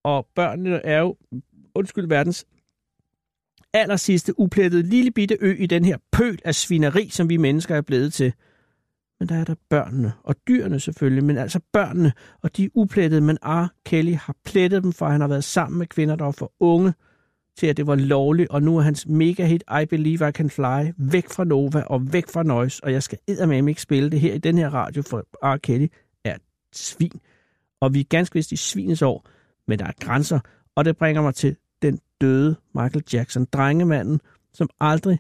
[0.05, 1.17] og børnene er jo,
[1.75, 2.47] undskyld verdens,
[3.73, 7.77] aller sidste uplettede lille bitte ø i den her pøl af svineri, som vi mennesker
[7.77, 8.33] er blevet til.
[9.21, 13.21] Men der er der børnene, og dyrene selvfølgelig, men altså børnene, og de er uplettede,
[13.21, 13.67] men R.
[13.87, 16.95] Kelly har plettet dem, for han har været sammen med kvinder, der var for unge,
[17.57, 20.51] til at det var lovligt, og nu er hans mega hit I Believe I Can
[20.51, 24.21] Fly væk fra Nova og væk fra Noise, og jeg skal eddermame ikke spille det
[24.21, 25.57] her i den her radio, for R.
[25.57, 25.87] Kelly
[26.25, 26.37] er
[26.73, 27.21] svin.
[27.81, 29.29] Og vi er ganske vist i svinets år,
[29.69, 30.41] men der er grænser,
[30.77, 34.21] og det bringer mig til den døde Michael Jackson, drengemanden,
[34.53, 35.19] som aldrig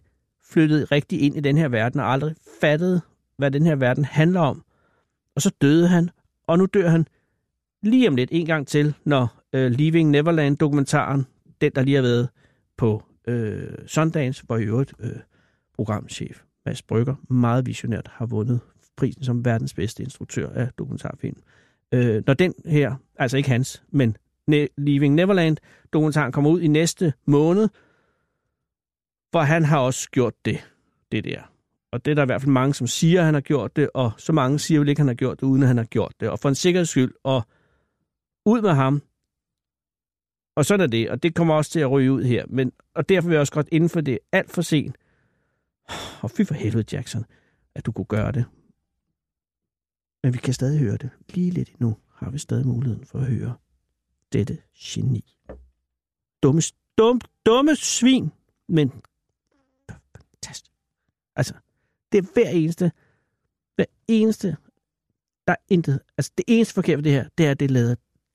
[0.50, 3.00] flyttede rigtig ind i den her verden, og aldrig fattede,
[3.38, 4.64] hvad den her verden handler om.
[5.36, 6.10] Og så døde han,
[6.46, 7.06] og nu dør han
[7.82, 11.26] lige om lidt en gang til, når uh, Leaving Neverland-dokumentaren,
[11.60, 12.28] den der lige har været
[12.76, 15.10] på øh, Sundance, hvor i øvrigt øh,
[15.74, 18.60] programchef Mads Brygger meget visionært har vundet
[18.96, 21.36] prisen som verdens bedste instruktør af dokumentarfilm.
[21.94, 24.16] Øh, når den her, altså ikke hans, men
[24.50, 25.56] ne- Leaving Neverland
[25.92, 27.68] dokumentaren kommer ud i næste måned,
[29.32, 30.70] for han har også gjort det,
[31.12, 31.40] det der.
[31.92, 33.90] Og det er der i hvert fald mange, som siger, at han har gjort det,
[33.94, 35.84] og så mange siger vel ikke, at han har gjort det, uden at han har
[35.84, 36.28] gjort det.
[36.30, 37.42] Og for en sikkerheds skyld, og
[38.46, 39.02] ud med ham.
[40.54, 42.44] Og sådan er det, og det kommer også til at ryge ud her.
[42.48, 44.96] Men, og derfor vil jeg også godt inden for det alt for sent.
[46.22, 47.24] Og fy for helvede, Jackson,
[47.74, 48.44] at du kunne gøre det.
[50.22, 51.10] Men vi kan stadig høre det.
[51.28, 53.54] Lige lidt endnu har vi stadig muligheden for at høre
[54.32, 55.36] dette geni.
[56.42, 56.62] Dumme,
[56.98, 58.32] dum, dumme svin,
[58.68, 58.92] men
[60.16, 60.72] fantastisk.
[61.36, 61.54] Altså,
[62.12, 62.92] det er hver eneste,
[63.74, 64.56] hver eneste,
[65.46, 67.94] der er intet, altså det eneste forkerte ved det her, det er, at det lader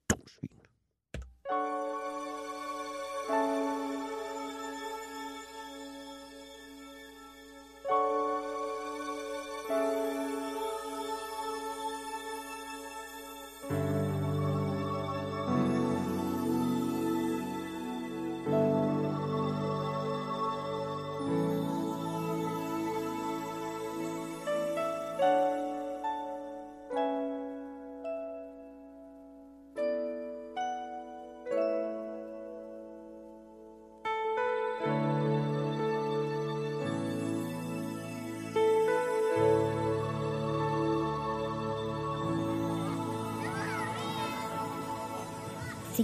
[0.09, 0.54] dumt svin.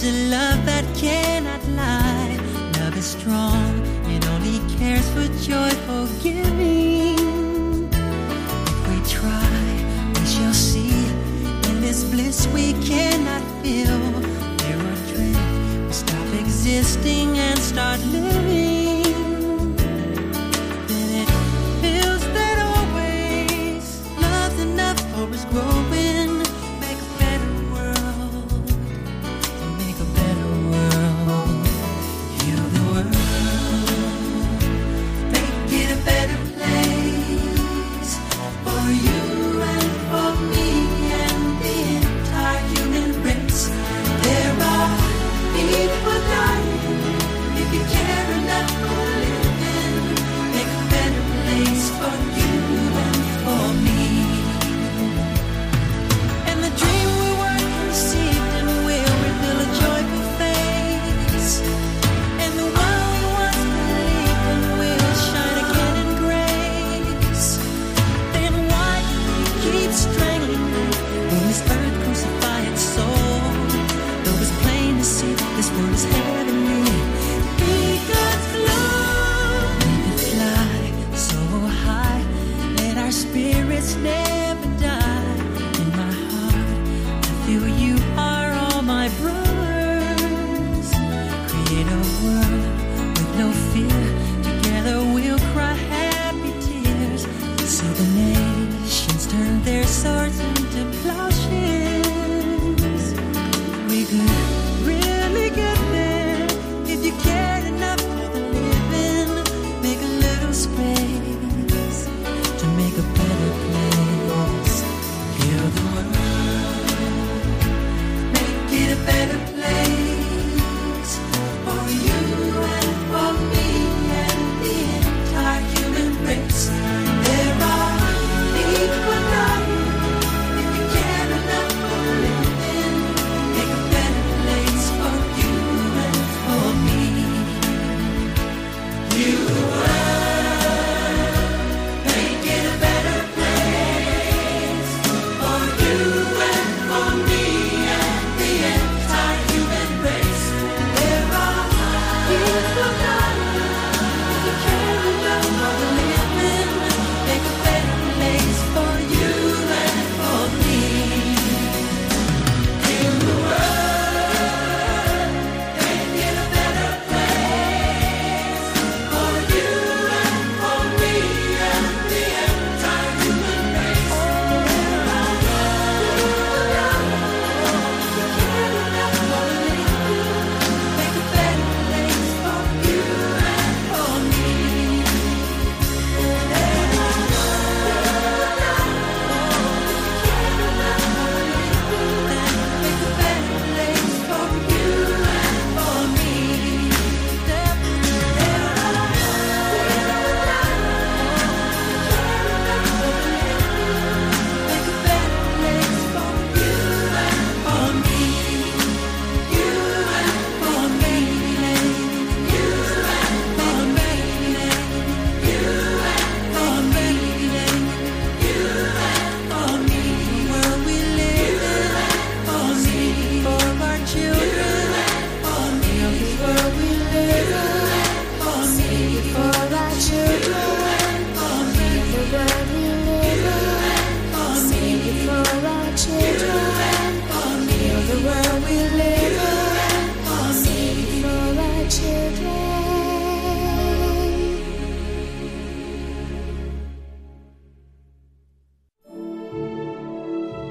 [0.00, 2.38] There's a love that cannot lie.
[2.78, 7.18] Love is strong, it only cares for joyful giving.
[7.92, 10.88] If we try, we shall see.
[11.68, 14.00] In this bliss we cannot feel.
[14.62, 15.86] There are dreams.
[15.86, 18.49] We stop existing and start living.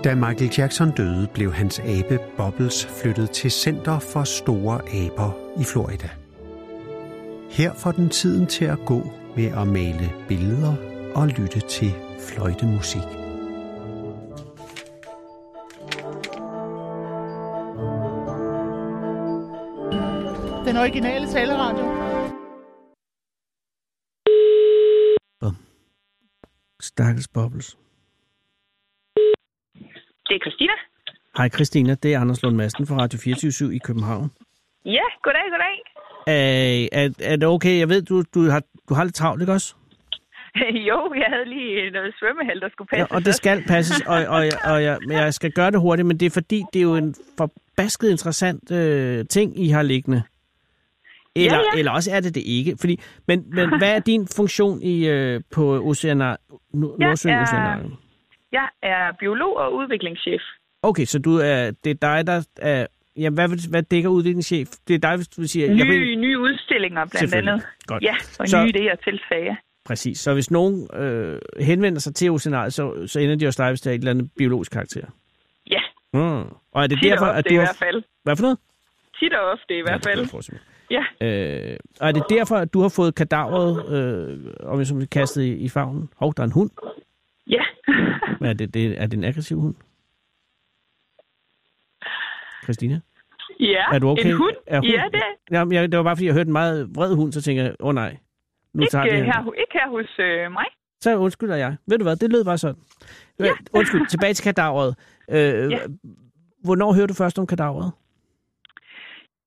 [0.10, 5.64] Da Michael Jackson døde, blev hans abe Bubbles flyttet til Center for Store Aber i
[5.64, 6.10] Florida.
[7.50, 10.76] Her får den tiden til at gå med at male billeder
[11.16, 13.02] og lytte til fløjtemusik.
[20.66, 21.86] Den originale taleradio.
[26.82, 27.78] Stakkels Bubbles.
[30.30, 30.74] Det er Christina.
[31.38, 34.32] Hej Christina, det er Anders Lund Madsen fra Radio 24 i København.
[34.86, 35.76] Ja, goddag, goddag.
[36.28, 37.80] Er, er, er det okay?
[37.80, 39.76] Jeg ved, du, du, har, du har lidt travlt, ikke også?
[40.90, 43.08] jo, jeg havde lige noget svømmehal, der skulle passe.
[43.12, 46.06] Ja, og det skal passes, og, og, og jeg, men jeg skal gøre det hurtigt,
[46.06, 50.24] men det er fordi, det er jo en forbasket interessant øh, ting, I har liggende.
[51.36, 51.80] Eller, Ja, ja.
[51.80, 52.76] eller også er det det ikke.
[52.80, 56.38] Fordi, men, men hvad er din funktion i, øh, på Oceanar,
[56.74, 57.94] Nord- Jeg Nordsøen Oceanarium?
[58.52, 60.42] Jeg er biolog og udviklingschef.
[60.84, 62.88] Okay, så du er, det er dig, der er...
[63.18, 64.68] Ja, hvad, hvad dækker udviklingschef?
[64.88, 65.66] Det er dig, hvis du siger...
[65.68, 67.68] jeg Nye, vil- nye udstillinger blandt andet.
[67.88, 68.04] Godt.
[68.04, 69.56] Ja, og Så- nye idéer til ja.
[69.86, 70.20] Præcis.
[70.20, 73.82] Så hvis nogen øh, henvender sig til oceanariet, så, så ender de hos dig, hvis
[73.82, 75.02] det er et eller andet biologisk karakter.
[75.72, 75.80] Ja,
[76.14, 76.20] Mm.
[76.72, 77.62] Og er det tit derfor, at du i har...
[77.64, 78.04] hvert fald.
[78.24, 78.58] Hvad for noget?
[79.20, 80.26] Tit og ofte i hvert Ja, fald.
[80.26, 80.50] det
[80.92, 81.28] jeg Ja.
[81.72, 85.44] Øh, og er det derfor, at du har fået kadaveret, øh, om jeg så kastet
[85.44, 86.10] i, i favnen?
[86.18, 86.70] Hov, der er en hund.
[87.50, 87.64] Ja.
[88.50, 89.76] Er det, det, er det en aggressiv hund?
[92.64, 93.00] Christina?
[93.60, 94.32] ja, Er du okay?
[94.32, 94.56] en hund.
[94.68, 97.16] Er Ja, det er Jamen, jeg, det var bare, fordi jeg hørte en meget vred
[97.16, 98.18] hund, så tænker jeg, åh oh, nej.
[98.74, 100.66] Nu tager ikke vi her, ikke her hos øh, mig.
[101.02, 101.76] Så undskylder jeg.
[101.88, 102.82] Ved du hvad, det lød bare sådan.
[103.40, 103.52] Ja.
[103.78, 104.96] Undskyld, tilbage til kadaveret.
[105.30, 105.80] Øh, Ja.
[106.64, 107.92] Hvornår hørte du først om kadaveret?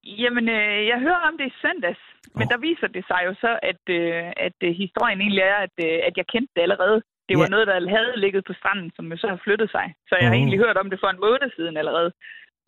[0.04, 2.02] Jamen, øh, jeg hører om det i søndags,
[2.34, 2.50] men Åh.
[2.52, 5.98] der viser det sig jo så, at, øh, at øh, historien egentlig er, at, øh,
[6.08, 7.02] at jeg kendte det allerede.
[7.32, 7.54] Det var Ja.
[7.54, 9.86] noget, der havde ligget på stranden, som jo så har flyttet sig.
[10.08, 10.40] Så jeg har Åh.
[10.40, 12.10] egentlig hørt om det for en måned siden allerede.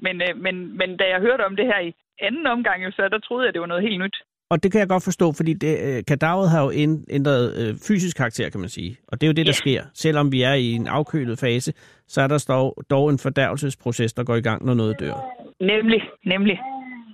[0.07, 1.90] Men, øh, men, men da jeg hørte om det her i
[2.29, 4.16] anden omgang, jo, så der troede jeg, det var noget helt nyt.
[4.53, 7.74] Og det kan jeg godt forstå, fordi det, øh, kadaveret har jo ænd- ændret øh,
[7.88, 8.96] fysisk karakter, kan man sige.
[9.09, 9.62] Og det er jo det, der Ja.
[9.64, 9.83] sker.
[9.94, 11.72] Selvom vi er i en afkølet fase,
[12.09, 15.14] så er der dog, dog en fordærvelsesproces, der går i gang, når noget dør.
[15.61, 16.61] Nemlig, nemlig.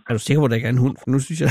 [0.08, 0.96] Er du sikker på, at der ikke er en hund?
[1.04, 1.50] For nu synes jeg...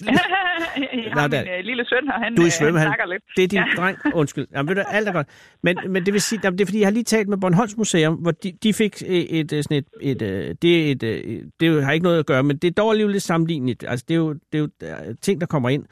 [1.04, 3.06] jeg har der- min øh, lille søn her, han, Du er i øh, han snakker
[3.06, 3.22] lidt.
[3.36, 3.64] Det er din Ja.
[3.82, 3.98] dreng.
[4.14, 4.46] Undskyld.
[4.52, 5.26] Jamen, ved du, alt er godt.
[5.62, 7.76] Men, men det vil sige, jamen, det er fordi, jeg har lige talt med Bornholms
[7.76, 11.84] Museum, hvor de, de fik øh, et, øh, sådan et, et, det, et, øh, det
[11.84, 13.84] har ikke noget at gøre, men det er dog alligevel lidt sammenligneligt.
[13.88, 15.84] Altså, det er jo, det er jo øh, ting, der kommer ind.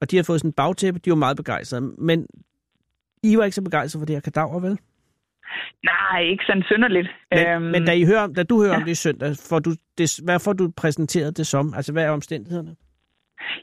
[0.00, 1.82] Og de har fået sådan en bagtæppe, de var meget begejstrede.
[1.98, 2.26] Men
[3.22, 4.78] I var ikke så begejstrede for det her kadaver, vel?
[5.84, 7.08] Nej, ikke sådan synderligt.
[7.30, 8.76] Men, Øhm, men da, I hører, da du hører ja.
[8.76, 11.74] om det i søndag, får du det, hvad får du præsenteret det som?
[11.76, 12.76] Altså, hvad er omstændighederne?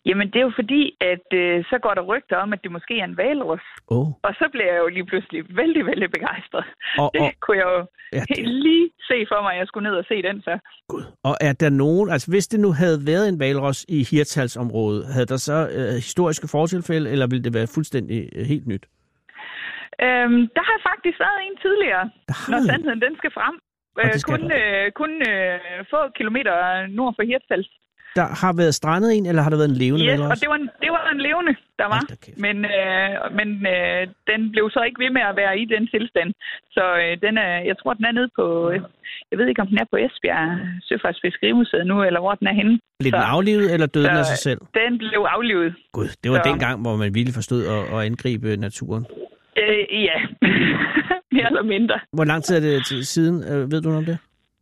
[0.06, 3.00] Jamen, det er jo fordi, at øh, så går der rygter om, at det måske
[3.00, 3.66] er en valrus.
[3.92, 6.66] Åh, oh, Og så bliver jeg jo lige pludselig vældig, vældig begejstret.
[7.02, 7.82] og, Det og, kunne jeg jo
[8.14, 10.54] ja, det, lige se for mig, at jeg skulle ned og se den så.
[10.90, 11.04] Gud.
[11.24, 15.26] Og er der nogen, altså hvis det nu havde været en valros i Hirtshalsområdet, havde
[15.26, 18.86] der så øh, historiske fortilfælde, eller ville det være fuldstændig øh, helt nyt?
[20.06, 22.06] Øhm, der har faktisk været en tidligere,
[22.52, 23.56] når sandheden den skal frem.
[24.02, 25.60] Øh, kun øh, kun øh,
[25.94, 26.54] få kilometer
[26.88, 27.70] nord for Hirtshals.
[28.20, 30.32] Der har været strandet en, eller har der været en levende Yes, valros?
[30.32, 32.02] og det var, en, det var en levende, der var.
[32.46, 34.02] Men, øh, men øh,
[34.32, 36.30] den blev så ikke ved med at være i den tilstand.
[36.76, 38.46] Så øh, den er, jeg tror, den er nede på...
[38.72, 38.80] Øh,
[39.32, 40.48] jeg ved ikke, om den er på Esbjerg
[40.88, 42.74] Søfarts Fiskerimuseet nu, eller hvor den er henne.
[43.00, 44.60] Blev den så- aflivet, eller døde den af sig selv?
[44.82, 45.70] Den blev aflivet.
[45.98, 49.06] Gud, det var så- dengang, hvor man virkelig forstod at, at angribe naturen.
[49.62, 50.18] Øh, ja,
[51.36, 51.96] mere eller mindre.
[52.14, 53.36] Hvor lang tid er det siden?
[53.52, 54.18] Øh, ved du noget om det?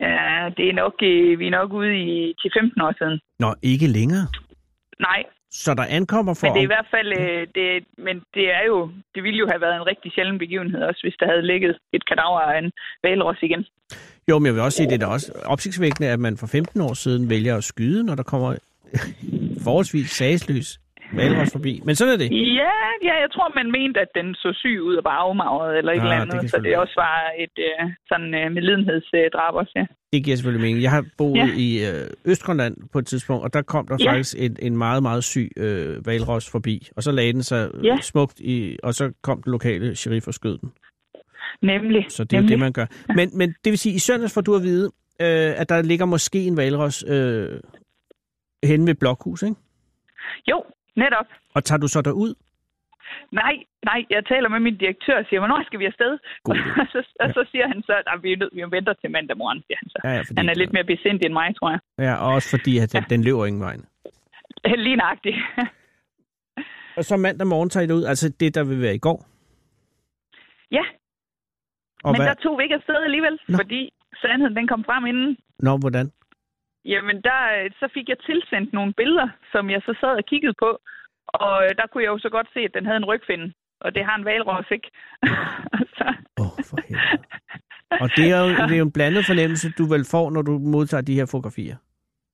[0.05, 3.19] Ja, det er nok, øh, vi er nok ude i til 15 år siden.
[3.39, 4.25] Nå, ikke længere.
[4.99, 6.47] Nej, Så der ankommer for...
[6.47, 7.67] men det er i hvert fald, øh, det,
[8.05, 8.77] men det er jo,
[9.15, 12.03] det ville jo have været en rigtig sjælden begivenhed også, hvis der havde ligget et
[12.09, 12.71] kadaver af en
[13.03, 13.65] valros igen.
[14.29, 16.81] Jo, men jeg vil også sige, det er da også opsigtsvækkende, at man for 15
[16.81, 18.49] år siden vælger at skyde, når der kommer
[19.65, 20.79] forholdsvis sagsløs
[21.15, 21.82] valros forbi.
[21.86, 22.30] Men sådan er det.
[22.62, 22.73] Ja,
[23.10, 25.99] ja, jeg tror, man mente, at den så syg ud og var afmagret eller et
[25.99, 29.72] Ah, eller det andet, kan så det også var et øh, sådan øh, medlidenhedsdrab også,
[29.76, 29.86] ja.
[30.14, 30.84] Det giver selvfølgelig mening.
[30.84, 31.47] Jeg har boet Ja.
[31.57, 34.11] i øh, Østgrønland på et tidspunkt, og der kom der Ja.
[34.11, 36.88] faktisk en, en meget, meget syg øh, valros forbi.
[36.95, 37.88] Og så lagde den sig Ja.
[37.88, 37.97] ja.
[38.01, 40.72] smukt i, og så kom den lokale sheriff og skød den.
[41.61, 42.05] Nemlig.
[42.09, 42.51] Så det er jo nemlig.
[42.51, 42.86] det, man gør.
[43.16, 44.86] Men, men det vil sige, i søndags får du at vide,
[45.22, 47.59] øh, at der ligger måske en valros øh,
[48.64, 49.55] henne ved Blokhus, ikke?
[50.51, 50.64] Jo,
[50.95, 51.25] netop.
[51.55, 52.33] Og tager du så derud?
[53.31, 53.53] Nej,
[53.85, 56.17] nej, jeg taler med min direktør og siger, hvornår skal vi afsted?
[56.43, 59.11] God og, så, og så siger han så, at vi, er nødt- vi venter til
[59.11, 59.99] mandag morgen, siger han så.
[60.03, 61.79] Ja, ja, fordi, Han er lidt mere besindig end mig, tror jeg.
[61.97, 63.15] Ja, og også fordi, at den, Ja.
[63.15, 63.75] den løber ingen vej.
[64.85, 65.37] Lige nøjagtigt.
[66.97, 69.25] Og så mandag morgen tager I det ud, altså det, der vil være i går.
[70.71, 70.83] ja,
[72.03, 72.27] Og Men hvad?
[72.27, 73.57] der tog vi ikke afsted alligevel, Nå.
[73.57, 75.37] fordi sandheden den kom frem inden.
[75.59, 76.11] Nå, hvordan?
[76.86, 80.53] Jamen, der, øh, så fik jeg tilsendt nogle billeder, som jeg så sad og kiggede
[80.63, 80.69] på.
[81.27, 83.53] Og øh, der kunne jeg jo så godt se, at den havde en rygfinde.
[83.81, 84.89] Og det har en valros ikke.
[86.41, 87.23] Åh, oh, for helvede.
[88.03, 90.51] Og det er, jo, det er jo en blandet fornemmelse, du vel får, når du
[90.59, 91.75] modtager de her fotografier.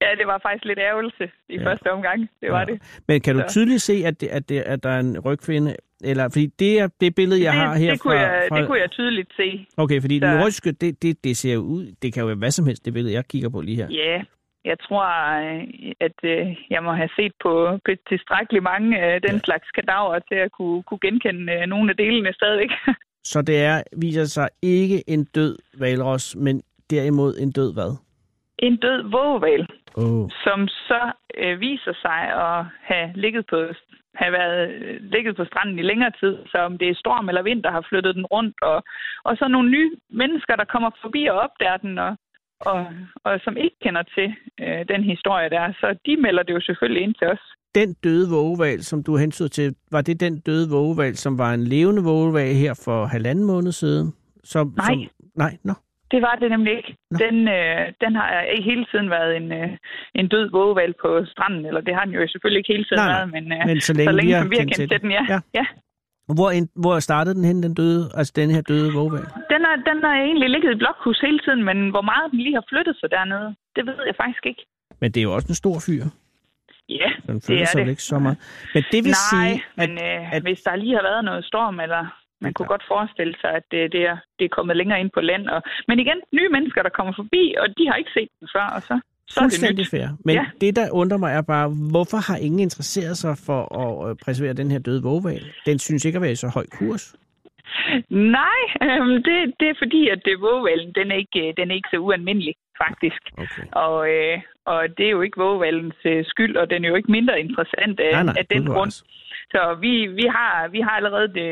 [0.02, 1.66] ja, det var faktisk lidt ærgelse i Ja.
[1.66, 2.30] første omgang.
[2.42, 2.66] Det var Ja.
[2.66, 3.02] det.
[3.08, 3.48] Men kan du Så.
[3.50, 5.76] tydeligt se, at, det, at, det, at der er en rygfinde?
[6.04, 8.60] Eller, fordi det er det billede, jeg det, har her det, kunne fra, jeg, fra...
[8.60, 9.68] det kunne jeg tydeligt se.
[9.78, 11.86] Okay, fordi Så- den nordjyske, det, det, det ser jo ud...
[12.02, 13.88] Det kan jo være hvad som helst, det billede, jeg kigger på lige her.
[13.92, 14.22] Ja,
[14.66, 15.06] jeg tror,
[15.42, 15.64] øh,
[16.00, 17.80] at øh, jeg må have set på,
[18.10, 22.34] tilstrækkeligt mange af den slags kadaver til at kunne, kunne genkende øh, nogle af delene
[22.34, 22.70] stadigvæk.
[23.32, 27.98] Så det er, viser sig ikke en død valros, men derimod en død hvad?
[28.60, 30.30] en død vågeval, Oh.
[30.44, 33.58] som så øh, viser sig at have ligget på
[34.16, 37.42] have været øh, ligget på stranden i længere tid, så om det er storm eller
[37.42, 38.84] vind, der har flyttet den rundt, og,
[39.24, 42.12] og så nogle nye mennesker, der kommer forbi og opdager den, og,
[42.62, 42.86] og,
[43.24, 44.28] og som ikke kender til
[44.60, 47.40] øh, den historie der, så de melder det jo selvfølgelig ind til os.
[47.76, 51.64] Den døde vågeval, som du hentede til, var det den døde vågeval, som var en
[51.64, 54.14] levende vågeval her for halvanden måned siden?
[54.44, 54.86] Som, Nej.
[54.86, 54.98] Som,
[55.36, 55.74] nej, nå.
[56.12, 56.96] Det var det nemlig ikke.
[57.12, 57.18] Nå.
[57.26, 59.70] Den, øh, den har ikke hele tiden været en, øh,
[60.16, 63.08] en død vågeval på stranden, eller det har den jo selvfølgelig ikke hele tiden Nej,
[63.08, 63.18] nej.
[63.18, 65.02] været, men, øh, Men så længe, så længe vi har som vi har kendt til
[65.02, 65.24] den, ja.
[65.30, 65.40] Ja.
[65.60, 65.66] ja.
[66.38, 69.22] Hvor, en, hvor startede den hen, den døde, altså den her døde vågeval?
[69.54, 72.56] Den, er, den har egentlig ligget i blokhus hele tiden, men hvor meget den lige
[72.60, 74.66] har flyttet sig dernede, det ved jeg faktisk ikke.
[75.02, 76.04] Men det er jo også en stor fyr.
[76.90, 77.90] Ja, Den det er sig det.
[77.90, 78.38] ikke så meget.
[78.74, 81.46] Men det vil Nej, sige, at, men øh, at- hvis der lige har været noget
[81.46, 82.04] storm, eller
[82.42, 85.22] man kunne godt forestille sig, at det, det, er, det er kommet længere ind på
[85.22, 85.48] land.
[85.48, 88.68] Og, men igen, nye mennesker, der kommer forbi, og de har ikke set den før,
[88.76, 88.96] og så,
[89.30, 89.90] så er det fuldstændig nyt.
[89.90, 90.08] fair.
[90.26, 90.46] Men Ja.
[90.62, 94.54] det, der undrer mig, er bare, hvorfor har ingen interesseret sig for at øh, preservere
[94.54, 95.44] den her døde vågeval?
[95.66, 97.16] Den synes ikke at være i så høj kurs.
[98.10, 101.76] Nej, øhm, det, det er fordi, at det vågevalen, den er ikke, øh, den er
[101.76, 102.54] ikke så ualmindelig,
[102.84, 103.22] faktisk.
[103.44, 103.66] Okay.
[103.86, 107.12] Og, øh, og det er jo ikke vågevalens øh, skyld, og den er jo ikke
[107.12, 108.92] mindre interessant af, Nej, nej, af den grund.
[108.92, 109.04] bevares.
[109.54, 111.52] Så vi, vi, har, vi har allerede det,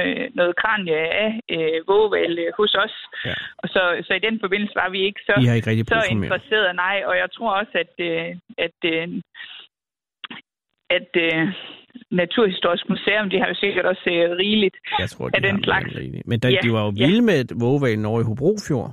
[0.00, 2.94] øh, noget kranje af øh, vågeval øh, hos os.
[3.24, 3.34] Ja.
[3.62, 6.76] Og så, så i den forbindelse var vi ikke så, ikke rigtig så interesseret.
[6.76, 8.28] Nej, og jeg tror også, at, øh,
[8.66, 9.08] at, øh,
[10.96, 11.48] at øh,
[12.10, 14.76] Naturhistorisk Museum, de har jo sikkert også øh, rigeligt.
[14.98, 15.94] Jeg tror, af de den har slags.
[16.26, 17.06] Men der, Ja, de var jo ja.
[17.06, 18.90] vilde med vågevalen over i Hobrofjord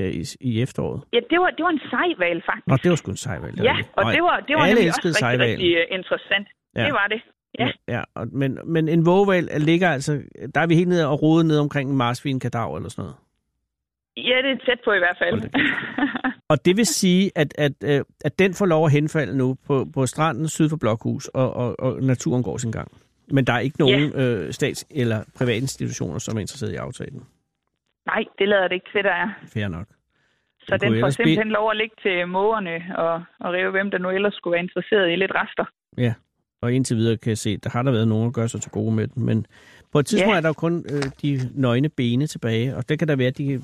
[0.00, 1.00] øh, i, i efteråret.
[1.12, 2.66] Ja, det var, det var en sejval, faktisk.
[2.66, 3.52] Nå, det var sgu en sejval.
[3.56, 3.96] det Ja, rigtigt.
[3.96, 5.52] og det var, det var nemlig også rigtig, sejhvalen.
[5.52, 6.48] rigtig øh, interessant.
[6.76, 6.84] Ja.
[6.84, 7.20] Det var det.
[7.58, 7.68] Ja.
[7.88, 10.12] ja og, men, men en vågeval ligger altså...
[10.54, 13.16] Der er vi helt nede og rode ned omkring en marsvin kadaver eller sådan noget.
[14.16, 15.40] Ja, det er tæt på i hvert fald.
[15.40, 15.48] Da
[16.48, 19.86] Og det vil sige, at, at, øh, at den får lov at henfalde nu på,
[19.94, 22.92] på stranden syd for Blokhus, og, og, og naturen går sin gang.
[23.30, 24.20] Men der er ikke nogen ja.
[24.20, 27.22] øh, stats- eller private institutioner, som er interesseret i aftalen.
[28.12, 29.28] Nej, det lader det ikke til, der er.
[29.54, 29.86] Fair nok.
[30.66, 33.90] Så Den kunne den får simpelthen lov at ligge til mågerne og, og rive, hvem
[33.90, 35.64] der nu ellers skulle være interesseret i lidt rester.
[35.98, 36.14] Ja,
[36.62, 38.70] og indtil videre kan jeg se, der har der været nogen, der gør sig til
[38.70, 39.24] gode med den.
[39.24, 39.46] Men
[39.92, 40.36] på et tidspunkt Ja.
[40.36, 43.38] er der jo kun øh, de nøgne bene tilbage, og det kan der være, at
[43.38, 43.62] de kan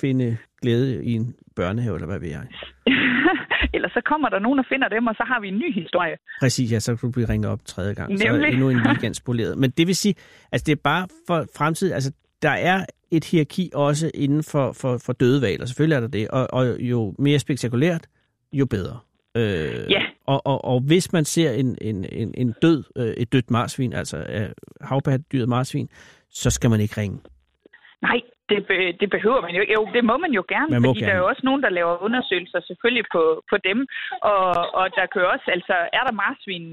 [0.00, 2.42] finde glæde i en børnehave, eller hvad ved jeg.
[3.74, 6.16] Ellers så kommer der nogen og finder dem, og så har vi en ny historie.
[6.40, 8.18] Præcis, ja, så kan du blive ringet op tredje gang.
[8.18, 8.52] Så er Nemlig.
[8.52, 9.58] endnu en weekend spoleret.
[9.58, 10.14] Men det vil sige,
[10.52, 12.12] altså det er bare for fremtiden, altså
[12.42, 15.66] der er et hierarki også inden for, for, for døde valer.
[15.66, 18.06] Selvfølgelig er der det, og, og jo mere spektakulært,
[18.52, 18.98] jo bedre.
[19.34, 20.02] Øh, Ja.
[20.26, 23.92] og, og, og hvis man ser en, en, en, en død, øh, et dødt marsvin,
[23.92, 24.48] altså øh,
[24.80, 25.88] havpattedyret marsvin,
[26.30, 27.18] så skal man ikke ringe.
[28.02, 29.72] Nej, det, be, det behøver man jo ikke.
[29.72, 31.10] Jo, det må man jo gerne, Man må fordi gerne.
[31.10, 33.78] der er jo også nogen, der laver undersøgelser selvfølgelig på, på dem.
[34.32, 34.46] Og,
[34.78, 36.64] og der kan også, altså er der marsvin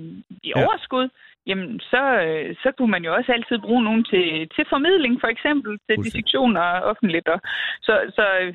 [0.48, 0.66] i Ja.
[0.66, 1.08] overskud,
[1.50, 4.26] jamen så, øh, så kunne man jo også altid bruge nogen til,
[4.56, 7.28] til formidling, for eksempel til dissektioner offentligt.
[7.28, 7.40] Og,
[7.88, 8.54] så, så øh,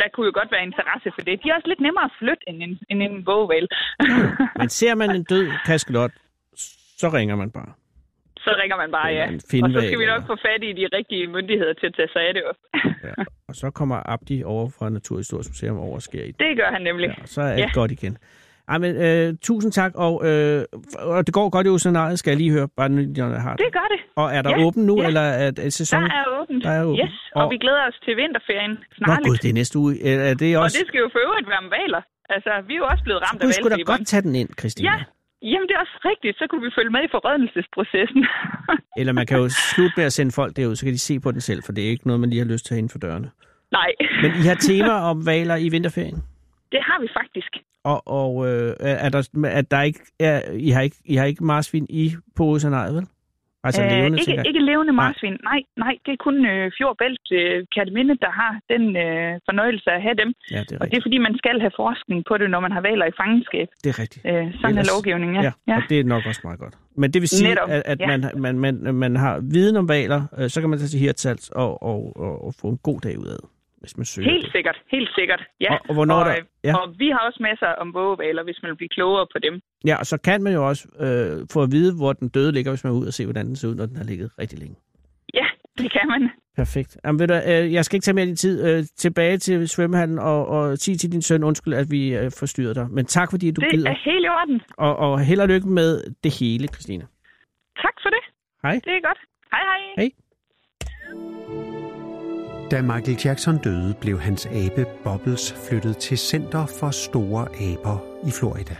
[0.00, 1.40] der kunne jo godt være interesse for det.
[1.42, 3.66] De er også lidt nemmere at flytte end en, end en vågeval.
[4.60, 6.10] Men ser man en død kaskelot,
[7.02, 7.72] så ringer man bare.
[8.44, 9.26] så ringer man bare, ja.
[9.64, 12.22] Og så skal vi nok få fat i de rigtige myndigheder til at tage sig
[12.28, 12.62] af det også.
[13.08, 13.14] Ja.
[13.48, 16.82] Og så kommer Abdi over fra Naturhistorisk Museum over og sker i Det gør han
[16.82, 17.08] nemlig.
[17.08, 17.70] Ja, så er alt Ja.
[17.74, 18.18] godt igen.
[18.72, 20.64] Ej, men, øh, tusind tak, og, øh,
[21.12, 23.64] og det går godt i oceanariet, skal jeg lige høre, bare nu, jeg har det.
[23.64, 24.00] Det gør det.
[24.16, 25.06] Og er der Ja, åben nu, ja.
[25.06, 26.10] eller er, er sæsonen?
[26.10, 26.64] Der er åbent.
[26.64, 27.00] Der er åbent.
[27.04, 29.26] Yes, og, Og- vi glæder os til vinterferien Nå snarligt.
[29.28, 29.92] gud, det er næste uge.
[30.30, 30.76] Er det og også...
[30.80, 32.02] det skal jo for øvrigt være med valer.
[32.34, 34.48] Altså, vi er jo også blevet ramt Du af skulle da godt tage den ind,
[34.60, 34.90] Christina.
[34.90, 34.96] Ja,
[35.52, 36.34] jamen det er også rigtigt.
[36.40, 38.22] Så kunne vi følge med i forrødelsesprocessen.
[39.00, 41.30] Eller man kan jo slutte med at sende folk derud, så kan de se på
[41.32, 42.98] den selv, for det er ikke noget, man lige har lyst til at inden for
[42.98, 43.30] dørene.
[43.78, 43.90] Nej,
[44.22, 46.18] Men I har tema om valer i vinterferien?
[46.72, 47.52] Det har vi faktisk.
[47.84, 51.44] Og, og øh, er der, er der ikke, er, I, har ikke, I har ikke
[51.44, 53.06] marsvin i på oceanariet, vel?
[53.64, 54.46] Altså levende, øh, ikke, tænker jeg.
[54.50, 55.04] ikke levende Nej.
[55.06, 55.36] marsvin.
[55.50, 60.02] Nej, nej, det er kun øh, Fjordbælt øh, Katteminde, der har den øh, fornøjelse at
[60.06, 60.30] have dem.
[60.54, 62.72] Ja, det er Og det er fordi, man skal have forskning på det, når man
[62.76, 63.68] har valer i fangenskab.
[63.84, 64.22] Det er rigtigt.
[64.26, 65.42] Øh, sådan er Ellers- lovgivningen, ja.
[65.42, 65.76] Ja, ja.
[65.76, 66.74] og det er nok også meget godt.
[67.00, 68.06] Men det vil sige, Netop, at, at ja.
[68.12, 71.48] man, man, man, man har viden om valer, øh, så kan man tage til Hirtshals
[71.48, 73.38] og, og, og, og få en god dag ud af,
[73.80, 74.52] hvis man søger Helt det.
[74.52, 75.42] sikkert, helt sikkert.
[75.60, 75.72] Ja.
[75.74, 76.76] Og- og hvornår og, der- øh, ja.
[76.76, 79.60] og vi har også masser om vågevaler, hvis man vil blive klogere på dem.
[79.86, 82.70] Ja, og så kan man jo også øh, få at vide, hvor den døde ligger,
[82.72, 84.58] hvis man er ud og se, hvordan den ser ud, når den har ligget rigtig
[84.58, 84.76] længe.
[85.34, 85.46] Ja,
[85.78, 86.30] det kan man.
[86.56, 86.98] Perfekt.
[87.04, 88.66] Jamen, ved du, øh, jeg skal ikke tage mere din tid.
[88.68, 92.74] Øh, tilbage til svømmehallen og, og sige til din søn, undskyld, at vi øh, forstyrrer
[92.74, 92.86] dig.
[92.90, 93.90] Men tak, fordi du Det gider.
[93.90, 94.60] er helt i orden.
[94.76, 97.04] Og, og held og lykke med det hele, Christina.
[97.76, 98.22] Tak for det.
[98.62, 98.72] Hej.
[98.84, 99.18] Det er godt.
[99.52, 99.80] Hej, hej.
[99.96, 101.87] Hej.
[102.70, 108.30] Da Michael Jackson døde, blev hans abe Bobbles flyttet til Center for Store Aber i
[108.30, 108.76] Florida.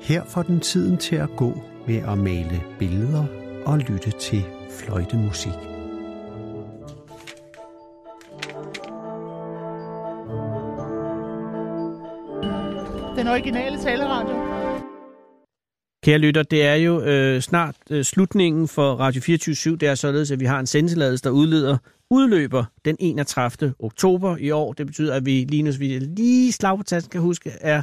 [0.00, 1.52] Her får den tiden til at gå
[1.86, 3.24] med at male billeder
[3.66, 5.52] og lytte til fløjtemusik.
[13.16, 14.51] Den originale taleradio.
[16.04, 20.30] Kære lytter, det er jo øh, snart øh, slutningen for Radio 24 Det er således,
[20.30, 21.76] at vi har en sendtilladelse, der udleder
[22.10, 23.74] udløber den 31.
[23.78, 24.72] oktober i år.
[24.72, 27.82] Det betyder, at vi lige nu, vi lige slag på tasken kan huske, er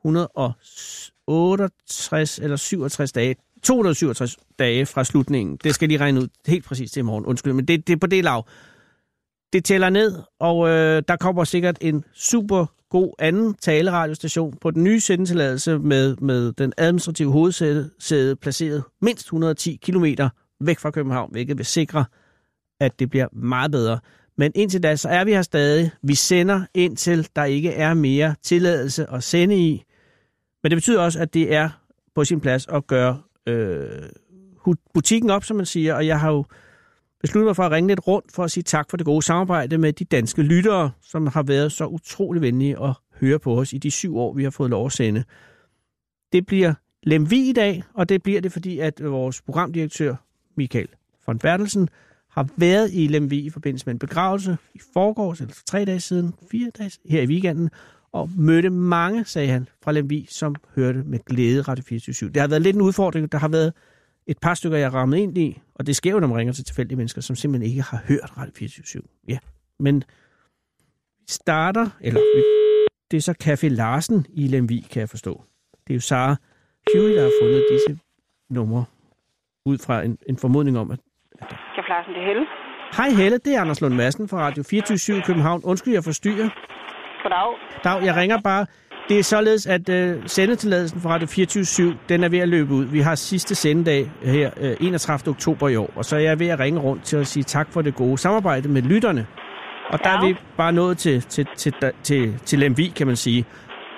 [0.00, 5.58] 168 eller 67 dage, 267 dage fra slutningen.
[5.64, 7.26] Det skal lige regne ud helt præcis til i morgen.
[7.26, 8.46] Undskyld, men det, det er på det lav.
[9.52, 14.84] Det tæller ned, og øh, der kommer sikkert en super god anden taleradiostation på den
[14.84, 20.04] nye sendetilladelse med, med den administrative hovedsæde placeret mindst 110 km
[20.60, 22.04] væk fra København, hvilket vil sikre,
[22.80, 23.98] at det bliver meget bedre.
[24.38, 25.90] Men indtil da, så er vi her stadig.
[26.02, 29.82] Vi sender indtil der ikke er mere tilladelse at sende i.
[30.62, 31.68] Men det betyder også, at det er
[32.14, 34.02] på sin plads at gøre øh,
[34.94, 35.94] butikken op, som man siger.
[35.94, 36.44] Og jeg har jo
[37.20, 39.78] besluttet mig for at ringe lidt rundt for at sige tak for det gode samarbejde
[39.78, 43.78] med de danske lyttere, som har været så utrolig venlige at høre på os i
[43.78, 45.24] de syv år, vi har fået lov at sende.
[46.32, 50.14] Det bliver Lemvi i dag, og det bliver det, fordi at vores programdirektør
[50.56, 50.88] Michael
[51.26, 51.88] von Bertelsen
[52.30, 56.00] har været i Lemvi i forbindelse med en begravelse i forgårs, eller for tre dage
[56.00, 57.70] siden, fire dage her i weekenden,
[58.12, 62.48] og mødte mange, sagde han, fra Lemvi, som hørte med glæde Radio 24 Det har
[62.48, 63.32] været lidt en udfordring.
[63.32, 63.72] Der har været
[64.28, 66.64] et par stykker, jeg rammet ind i, og det sker jo, når man ringer til
[66.64, 69.38] tilfældige mennesker, som simpelthen ikke har hørt Radio 24 Ja,
[69.78, 70.04] men
[71.18, 72.42] vi starter, eller vi,
[73.10, 75.44] det er så Café Larsen i Lemvi, kan jeg forstå.
[75.86, 76.36] Det er jo Sara
[76.94, 77.98] Huey, der har fundet disse
[78.50, 78.84] numre
[79.66, 80.98] ud fra en, en formodning om, at
[81.74, 82.46] Kan Larsen det Helle?
[82.96, 85.60] Hej Helle, det er Anders Lund Madsen fra Radio 24 i København.
[85.64, 86.48] Undskyld, jeg forstyrrer.
[87.22, 87.54] Goddag.
[87.84, 88.66] Dag, jeg ringer bare.
[89.08, 92.84] Det er således, at øh, sendetilladelsen for Radio 24 den er ved at løbe ud.
[92.84, 95.30] Vi har sidste sendedag her øh, 31.
[95.30, 97.72] oktober i år, og så er jeg ved at ringe rundt til at sige tak
[97.72, 99.26] for det gode samarbejde med lytterne.
[99.90, 100.16] Og der Ja.
[100.16, 103.44] er vi bare nået til, til, til, til, til, til Lemvi, kan man sige.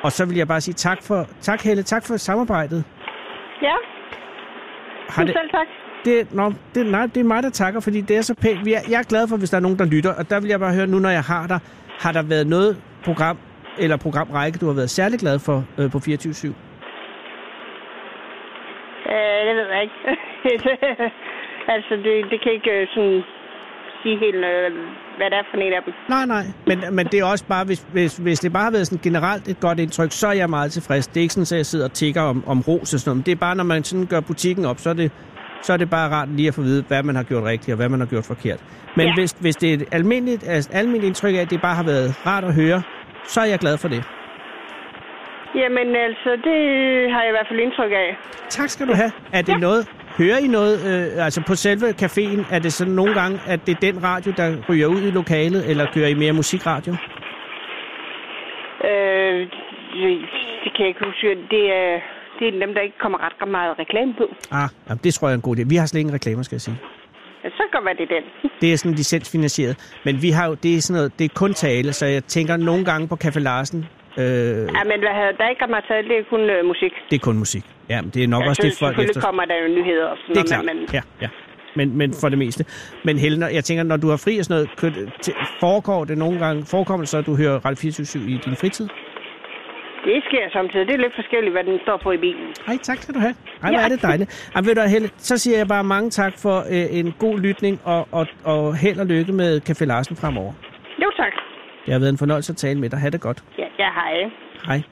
[0.03, 2.85] Og så vil jeg bare sige tak for, tak Helle, tak for samarbejdet.
[3.63, 3.75] Ja,
[5.09, 5.67] Har det, selv tak.
[6.05, 8.65] det, nå, det, nej, det er mig, der takker, fordi det er så pænt.
[8.65, 10.49] Vi er, jeg er glad for, hvis der er nogen, der lytter, og der vil
[10.49, 11.59] jeg bare høre nu, når jeg har dig,
[11.99, 13.39] har der været noget program
[13.81, 16.47] eller programrække, du har været særlig glad for øh, på 24 /7?
[19.13, 19.99] Øh, det ved jeg ikke.
[21.75, 23.23] altså, det, det kan ikke øh, sådan
[24.03, 24.71] sige helt, øh,
[25.17, 25.95] hvad det er for en af dem.
[26.09, 28.87] Nej, nej, men, men det er også bare, hvis, hvis, hvis det bare har været
[28.87, 31.07] sådan generelt et godt indtryk, så er jeg meget tilfreds.
[31.07, 33.17] Det er ikke sådan, at jeg sidder og tigger om, om ros og sådan noget,
[33.17, 35.11] men det er bare, når man sådan gør butikken op, så er det,
[35.63, 37.73] så er det bare rart lige at få at vide, hvad man har gjort rigtigt
[37.73, 38.61] og hvad man har gjort forkert.
[38.97, 39.15] Men Ja.
[39.15, 42.27] hvis, hvis det er et almindeligt, altså, almindeligt indtryk af, at det bare har været
[42.27, 42.83] rart at høre,
[43.33, 44.03] så er jeg glad for det.
[45.55, 46.59] Jamen, altså, det
[47.13, 48.17] har jeg i hvert fald indtryk af.
[48.49, 49.13] Tak skal du have.
[49.33, 49.59] Er det ja.
[49.59, 49.83] noget,
[50.19, 53.73] hører I noget, øh, altså på selve caféen, er det sådan nogle gange, at det
[53.77, 56.93] er den radio, der ryger ud i lokalet, eller kører I mere musikradio?
[58.91, 59.39] Øh,
[60.65, 61.27] det, kan jeg ikke huske.
[61.51, 62.01] Det er,
[62.39, 64.25] det er dem, der ikke kommer ret meget reklame på.
[64.51, 65.63] Ah, jamen, det tror jeg er en god idé.
[65.69, 66.79] Vi har slet ingen reklamer, skal jeg sige.
[67.45, 68.51] Ja, så kan være det er den.
[68.61, 69.77] Det er sådan licensfinansieret.
[70.05, 72.57] Men vi har jo, det er sådan noget, det er kun tale, så jeg tænker
[72.57, 73.79] nogle gange på Café Larsen,
[74.19, 74.25] øh, Ja,
[74.91, 76.93] men hvad, havde- der er ikke meget tale, det er kun øh, musik.
[77.11, 77.65] det er kun musik.
[77.89, 79.21] Ja, men det er nok også så, det, folk selvfølgelig efter...
[79.21, 81.29] kommer der jo nyheder og sådan Det er klart, men ja, ja.
[81.77, 82.65] Men, men for det meste.
[83.05, 86.39] Men Helena, jeg tænker, når du har fri og sådan noget, kø- foregår det nogle
[86.39, 88.89] gange, forekommer det så, at du hører Radio 24 i din fritid?
[90.05, 90.87] Det sker samtidig.
[90.87, 92.47] Det er lidt forskelligt, hvad den står på i bilen.
[92.67, 93.35] Hej, tak skal du have.
[93.63, 93.85] Ej, hvor Ja.
[93.85, 94.51] er det dejligt.
[94.55, 97.81] Ej, ved du, Helle, så siger jeg bare mange tak for øh, en god lytning,
[97.85, 100.53] og, og, og held og lykke med Café Larsen fremover.
[101.03, 101.33] Jo, tak.
[101.85, 102.99] Det har været en fornøjelse at tale med dig.
[102.99, 103.45] Ha' det godt.
[103.59, 104.31] Ja, ja hej.
[104.67, 104.83] Hej.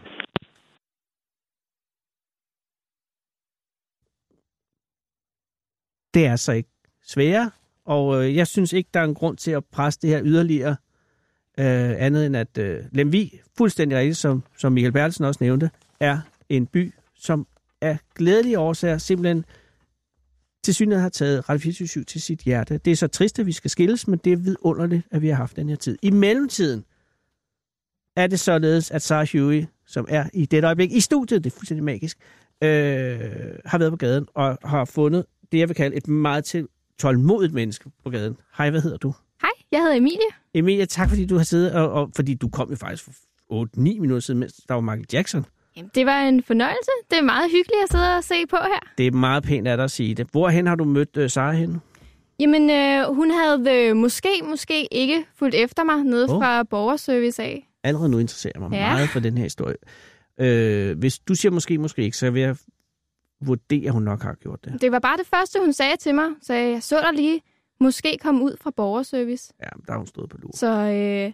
[6.14, 6.68] det er så ikke
[7.02, 7.50] sværere,
[7.84, 10.76] og øh, jeg synes ikke, der er en grund til at presse det her yderligere,
[11.58, 16.20] øh, andet end at øh, Lemvi, fuldstændig rigtigt, som, som Michael Bertelsen også nævnte, er
[16.48, 17.46] en by, som
[17.80, 19.44] af glædelige årsager simpelthen
[20.64, 22.78] til synet har taget Radio 24 til sit hjerte.
[22.78, 25.36] Det er så trist, at vi skal skilles, men det er vidunderligt, at vi har
[25.36, 25.98] haft den her tid.
[26.02, 26.84] I mellemtiden
[28.16, 31.56] er det således, at Sarah Huey, som er i dette øjeblik i studiet, det er
[31.56, 32.18] fuldstændig magisk,
[32.62, 33.20] øh,
[33.64, 37.52] har været på gaden og har fundet det, jeg vil kalde et meget til tålmodigt
[37.52, 38.36] menneske på gaden.
[38.58, 39.14] Hej, hvad hedder du?
[39.42, 40.30] Hej, jeg hedder Emilie.
[40.54, 43.12] Emilie, tak fordi du har siddet, og, og fordi du kom jo faktisk for
[43.64, 45.44] 8-9 minutter siden, mens der var Michael Jackson.
[45.76, 46.90] Jamen, det var en fornøjelse.
[47.10, 48.92] Det er meget hyggeligt at sidde og se på her.
[48.98, 50.26] Det er meget pænt af dig at sige det.
[50.32, 51.80] Hvorhen har du mødt uh, Sarah henne?
[52.40, 56.42] Jamen, øh, hun havde øh, måske, måske ikke fulgt efter mig nede oh.
[56.42, 57.68] fra borgerservice af.
[57.84, 58.72] Allerede nu interesserer mig.
[58.72, 58.92] Ja.
[58.92, 59.76] meget for den her historie.
[60.40, 62.56] Øh, hvis du siger måske, måske ikke, så vil jeg
[63.40, 64.80] vurdere, at hun nok har gjort det.
[64.80, 66.28] Det var bare det første, hun sagde til mig.
[66.42, 67.40] Så jeg så dig lige
[67.80, 69.52] måske komme ud fra borgerservice.
[69.60, 70.50] Ja, der har hun stået på lur.
[70.54, 71.32] Så øh,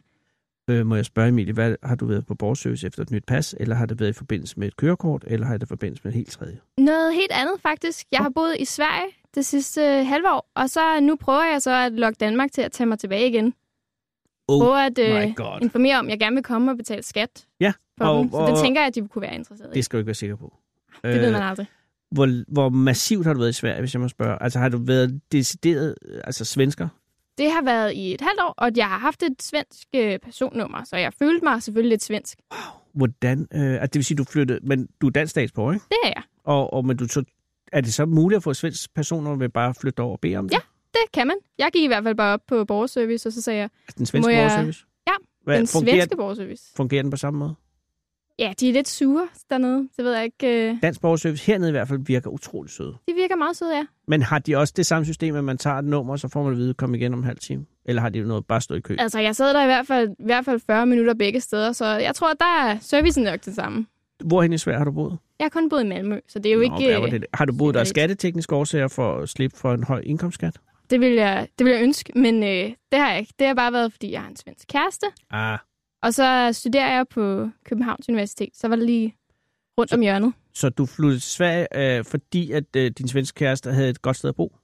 [0.70, 3.55] Øh, må jeg spørge, Emilie, hvad, har du været på borgerservice efter et nyt pas,
[3.61, 6.12] eller har det været i forbindelse med et kørekort, eller har det i forbindelse med
[6.12, 6.61] et helt tredje?
[6.78, 8.07] noget helt andet faktisk.
[8.12, 11.62] Jeg har boet i Sverige det sidste øh, halve år, og så nu prøver jeg
[11.62, 13.55] så at lokke Danmark til at tage mig tilbage igen.
[14.49, 17.72] Oh Prøver at øh, informere om, at jeg gerne vil komme og betale skat Ja,
[17.99, 18.30] for og, dem.
[18.30, 19.74] Så og det tænker jeg, at de kunne være interesseret i.
[19.74, 20.55] det skal du ikke være sikker på.
[21.05, 21.66] Det ved man aldrig.
[22.14, 24.42] Hvor, hvor massivt har du været i Sverige, hvis jeg må spørge?
[24.42, 25.94] Altså har du været decideret,
[26.24, 26.88] altså svensker?
[27.38, 30.84] Det har været i et halvt år, og jeg har haft et svensk øh, personnummer,
[30.84, 32.38] så jeg følte mig selvfølgelig lidt svensk.
[32.94, 33.46] Hvordan?
[33.54, 35.84] Øh, altså, det vil sige, du flyttede, men du er dansk statsborger, ikke?
[35.88, 36.22] Det er jeg.
[36.44, 37.24] Og, og men du, så,
[37.72, 40.20] er det så muligt at få et svensk personnummer ved bare at flytte over og
[40.20, 40.54] bede om det?
[40.54, 40.60] Ja.
[40.92, 41.36] Det kan man.
[41.58, 44.06] Jeg gik i hvert fald bare op på borgerservice, og så sagde jeg, Altså, den
[44.06, 44.84] svenske jeg- borgerservice?
[45.06, 45.12] Ja,
[45.44, 46.64] Hvad, den fungerer, svenske borgerservice.
[46.76, 47.54] fungerer den på samme måde?
[48.39, 49.89] Ja, de er lidt sure dernede.
[49.97, 50.70] Det ved jeg ikke.
[50.70, 52.95] øh, Dansk borgerservice hernede i hvert fald virker utrolig søde.
[53.09, 53.87] De virker meget søde, ja.
[54.09, 56.53] Men har de også det samme system, at man tager et nummer, så får man
[56.53, 57.66] at vide, kom igen om en halv time?
[57.85, 58.97] Eller har de noget bare stå i kø?
[58.99, 61.87] Altså, jeg sad der i hvert fald, i hvert fald 40 minutter begge steder, så
[61.87, 63.87] jeg tror, at der er servicen nok det samme.
[64.24, 65.18] Hvorhen i Sverige har du boet?
[65.39, 66.91] Jeg har kun boet i Malmø, så det er jo Nå, ikke...
[66.93, 67.26] hvad var det?
[67.35, 70.57] Har du boet der af skattetekniske årsager for at slippe for en høj indkomstskat?
[70.91, 72.49] Det vil jeg, det vil jeg ønske, men øh,
[72.93, 73.32] det har jeg ikke.
[73.39, 75.59] Det har bare været, fordi jeg har en svensk kæreste, Ah,
[76.05, 78.48] og så studerer jeg på Københavns Universitet.
[78.57, 79.14] Så var det lige
[79.78, 80.32] rundt Så- om hjørnet.
[80.55, 84.16] så du flyttede til Sverige, øh, fordi at øh, din svenske kæreste havde et godt
[84.16, 84.57] sted at bo?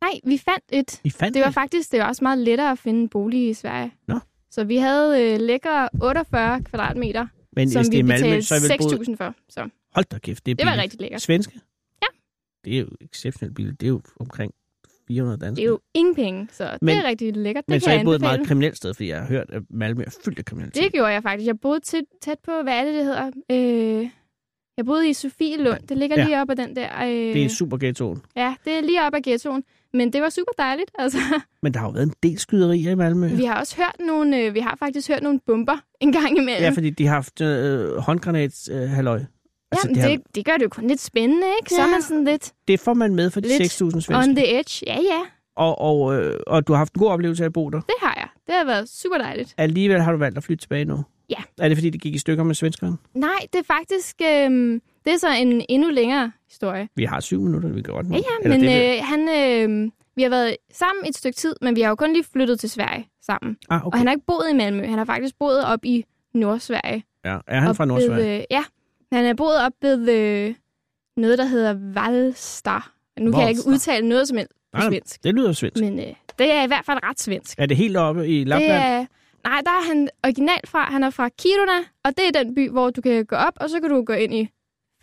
[0.00, 1.00] Nej, vi fandt et.
[1.04, 1.54] I fandt Det var det?
[1.54, 3.94] faktisk det var også meget lettere at finde en bolig i Sverige.
[4.08, 4.18] Nå.
[4.50, 8.78] Så vi havde øh, lækre 48 kvadratmeter, Men som vi Malmø, betalte så er vel
[8.98, 9.08] boet...
[9.08, 9.34] 6.000 for.
[9.48, 10.82] Så Hold da kæft, det er det var billigt.
[10.82, 11.20] rigtig lækkert.
[11.22, 11.60] Svenske?
[12.02, 12.06] Ja.
[12.64, 13.80] Det er jo exceptionelt billigt.
[13.80, 14.52] Det er jo omkring
[15.08, 15.56] 400 danske.
[15.60, 17.64] Det er jo ingen penge, så Men- det er rigtig lækkert.
[17.64, 19.50] Det Men så kan har jeg boet et meget kriminelt sted, fordi jeg har hørt,
[19.50, 20.82] at Malmø er fyldt af kriminalitet.
[20.84, 21.46] Det gjorde jeg faktisk.
[21.46, 23.30] Jeg boede tæt, tæt på, hvad er det, det hedder?
[23.52, 24.08] Øh,
[24.76, 25.80] jeg boede i Sofielund.
[25.88, 26.24] Det ligger ja.
[26.24, 26.88] lige op ad den der...
[27.04, 28.22] Øh, det er super ghettoen.
[28.36, 29.64] Ja, det er lige op ad ghettoen.
[29.92, 30.90] Men det var super dejligt.
[30.98, 31.18] Altså,
[31.62, 33.28] Men der har jo været en del skyderier i Malmø.
[33.28, 34.42] vi har også hørt nogle...
[34.42, 36.62] Øh, vi har faktisk hørt nogle bomber en gang imellem.
[36.62, 39.20] Ja, fordi de har haft øh, håndgranat øh, halløj.
[39.72, 41.70] Altså, det, det, har, det, det gør det jo kun lidt spændende, ikke?
[41.70, 41.90] Så er Ja.
[41.90, 44.34] man sådan lidt det får man med for de lidt 6.000 on svensker.
[44.34, 44.84] the edge.
[44.86, 45.20] Ja, ja,
[45.56, 47.80] Og, og, øh, og du har haft en god oplevelse af at bo der.
[47.80, 48.28] det har jeg.
[48.46, 49.54] Det har været super dejligt.
[49.58, 51.04] Alligevel har du valgt at flytte tilbage nu.
[51.30, 51.36] Ja.
[51.58, 52.94] Er det fordi, det gik i stykker med svenskeren?
[53.14, 54.16] Nej, det er faktisk...
[54.22, 56.88] Øh, det er så en endnu længere historie.
[56.96, 58.16] Vi har syv minutter, vi kan godt nå.
[58.16, 59.28] Ja, ja, men det øh, han...
[59.28, 62.60] Øh, vi har været sammen et stykke tid, men vi har jo kun lige flyttet
[62.60, 63.56] til Sverige sammen.
[63.70, 63.98] ah, Og okay.
[63.98, 64.86] han har ikke boet i Malmø.
[64.86, 66.04] Han har faktisk boet op i
[66.34, 67.04] Nordsverige.
[67.24, 67.38] ja.
[67.46, 68.26] Er han fra Nordsverige?
[68.30, 68.64] Ved, øh, ja,
[69.12, 70.54] han er boet op ved øh,
[71.16, 72.92] noget, der hedder Valstar.
[73.20, 73.72] Nu kan jeg ikke Valstar.
[73.72, 75.24] udtale noget som helst på Nej, svensk.
[75.24, 75.80] Det lyder svensk.
[75.82, 77.54] Men øh, det er i hvert fald ret svensk.
[77.58, 78.72] Er det helt oppe i Det Lapland?
[78.72, 79.06] er,
[79.48, 80.84] nej, der er han originalt fra.
[80.90, 83.70] Han er fra Kiruna, og det er den by, hvor du kan gå op, og
[83.70, 84.48] så kan du gå ind i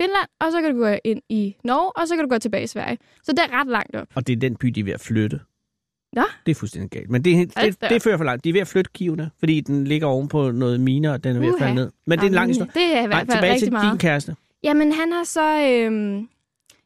[0.01, 2.63] Finland, og så kan du gå ind i Norge, og så kan du gå tilbage
[2.63, 2.97] i Sverige.
[3.23, 4.07] Så det er ret langt op.
[4.15, 5.39] Og det er den by, de er ved at flytte.
[6.13, 6.23] Nå.
[6.45, 7.09] Det er fuldstændig galt.
[7.09, 8.43] Men det, det, det, fører for langt.
[8.43, 11.35] De er ved at flytte Kivene, fordi den ligger oven på noget miner, og den
[11.35, 11.91] er ved at falde ned.
[12.05, 12.71] Men det er en lang historie.
[12.73, 13.91] Det er i Nej, hvert fald tilbage rigtig til meget.
[13.91, 14.35] din kæreste.
[14.63, 15.69] Jamen, han har så...
[15.69, 16.27] Øhm,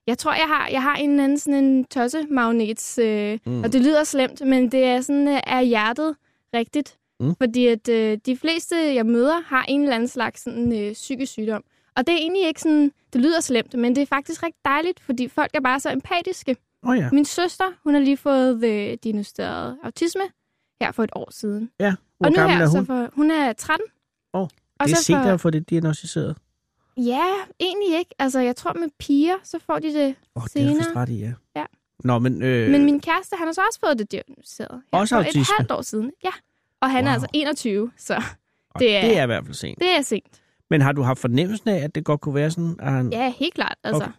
[0.08, 3.64] jeg tror, jeg har, jeg har en eller anden sådan en tossemagnet, øh, mm.
[3.64, 6.16] og det lyder slemt, men det er sådan øh, er hjertet
[6.54, 6.98] rigtigt.
[7.20, 7.36] Mm.
[7.36, 11.32] Fordi at øh, de fleste, jeg møder, har en eller anden slags sådan, øh, psykisk
[11.32, 11.64] sygdom.
[11.96, 15.00] Og det er egentlig ikke sådan, det lyder slemt, men det er faktisk rigtig dejligt,
[15.00, 16.56] fordi folk er bare så empatiske.
[16.84, 17.10] Åh oh, ja.
[17.12, 20.22] Min søster, hun har lige fået øh, diagnosticeret autisme
[20.82, 21.72] her for et år siden.
[21.80, 21.96] ja.
[22.20, 22.86] Hvor og nu gammel her, er Så hun?
[22.86, 23.86] for, hun er 13.
[24.34, 24.50] Åh, og
[24.84, 26.38] det er så sent for- at få det diagnostiseret.
[26.98, 27.26] Ja,
[27.60, 28.16] egentlig ikke.
[28.20, 30.76] Altså, jeg tror med piger, så får de det Åh, oh, det er du senere.
[30.78, 31.34] vist ret i, ja.
[31.56, 31.66] Ja.
[32.04, 32.42] Nå, men...
[32.44, 34.82] Øh, Men min kæreste, han har så også fået det diagnosticeret.
[34.94, 35.42] her Også for autisme?
[35.42, 36.12] et halvt år siden.
[36.24, 36.30] Ja.
[36.82, 37.10] Og han wow.
[37.10, 38.16] er altså 21, så
[38.70, 39.80] og det er- det er i hvert fald sent.
[39.80, 40.42] det er sent.
[40.70, 42.76] Men har du haft fornemmelsen af, at det godt kunne være sådan?
[42.80, 43.12] At han...
[43.12, 43.76] Ja, helt klart.
[43.84, 44.04] Altså.
[44.04, 44.12] Okay.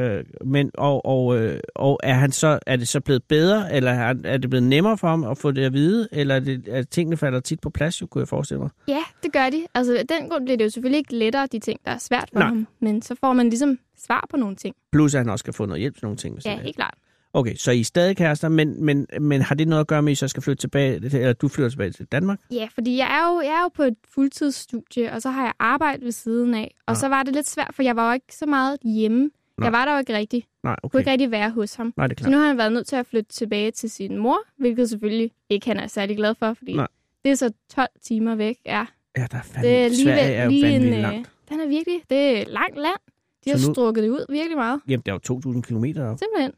[0.00, 3.90] Øh, men, og, og, øh, og er, han så, er det så blevet bedre, eller
[3.92, 6.62] er, er det blevet nemmere for ham at få det at vide, eller er, det,
[6.68, 8.70] er tingene falder tit på plads, jo, kunne jeg forestille mig?
[8.88, 9.66] Ja, det gør de.
[9.74, 12.28] Altså, af den grund bliver det jo selvfølgelig ikke lettere, de ting, der er svært
[12.32, 12.48] for Nej.
[12.48, 12.66] ham.
[12.80, 14.74] Men så får man ligesom svar på nogle ting.
[14.92, 16.38] Plus at han også skal få noget hjælp til nogle ting.
[16.44, 16.94] Ja, helt klart.
[17.34, 20.12] Okay, så I er stadig kærester, men, men, men har det noget at gøre med,
[20.12, 22.40] at I så skal flytte tilbage, eller du flytter tilbage til Danmark?
[22.52, 25.52] Ja, fordi jeg er jo, jeg er jo på et fuldtidsstudie, og så har jeg
[25.58, 26.74] arbejde ved siden af.
[26.86, 26.96] Og Ah.
[26.96, 29.30] så var det lidt svært, for jeg var jo ikke så meget hjemme.
[29.58, 29.66] Nej.
[29.66, 30.44] Jeg var der jo ikke rigtig.
[30.62, 30.98] Nej, Jeg kunne okay.
[30.98, 31.94] ikke rigtig være hos ham.
[31.96, 32.32] Nej, det er Så klart.
[32.32, 35.66] nu har han været nødt til at flytte tilbage til sin mor, hvilket selvfølgelig ikke
[35.66, 36.86] han er særlig glad for, fordi Nej.
[37.24, 38.56] det er så 12 timer væk.
[38.66, 38.86] Ja,
[39.16, 40.82] Ja, der er fandme, det er alligevel Sverige er jo lige en...
[40.94, 41.30] øh, langt.
[41.48, 42.02] Den er virkelig...
[42.10, 42.96] Det er langt land.
[43.44, 44.80] De har Så nu- strukket det ud virkelig meget.
[44.88, 46.18] Jamen, der er jo 2.000 kilometer op.
[46.18, 46.52] Simpelthen.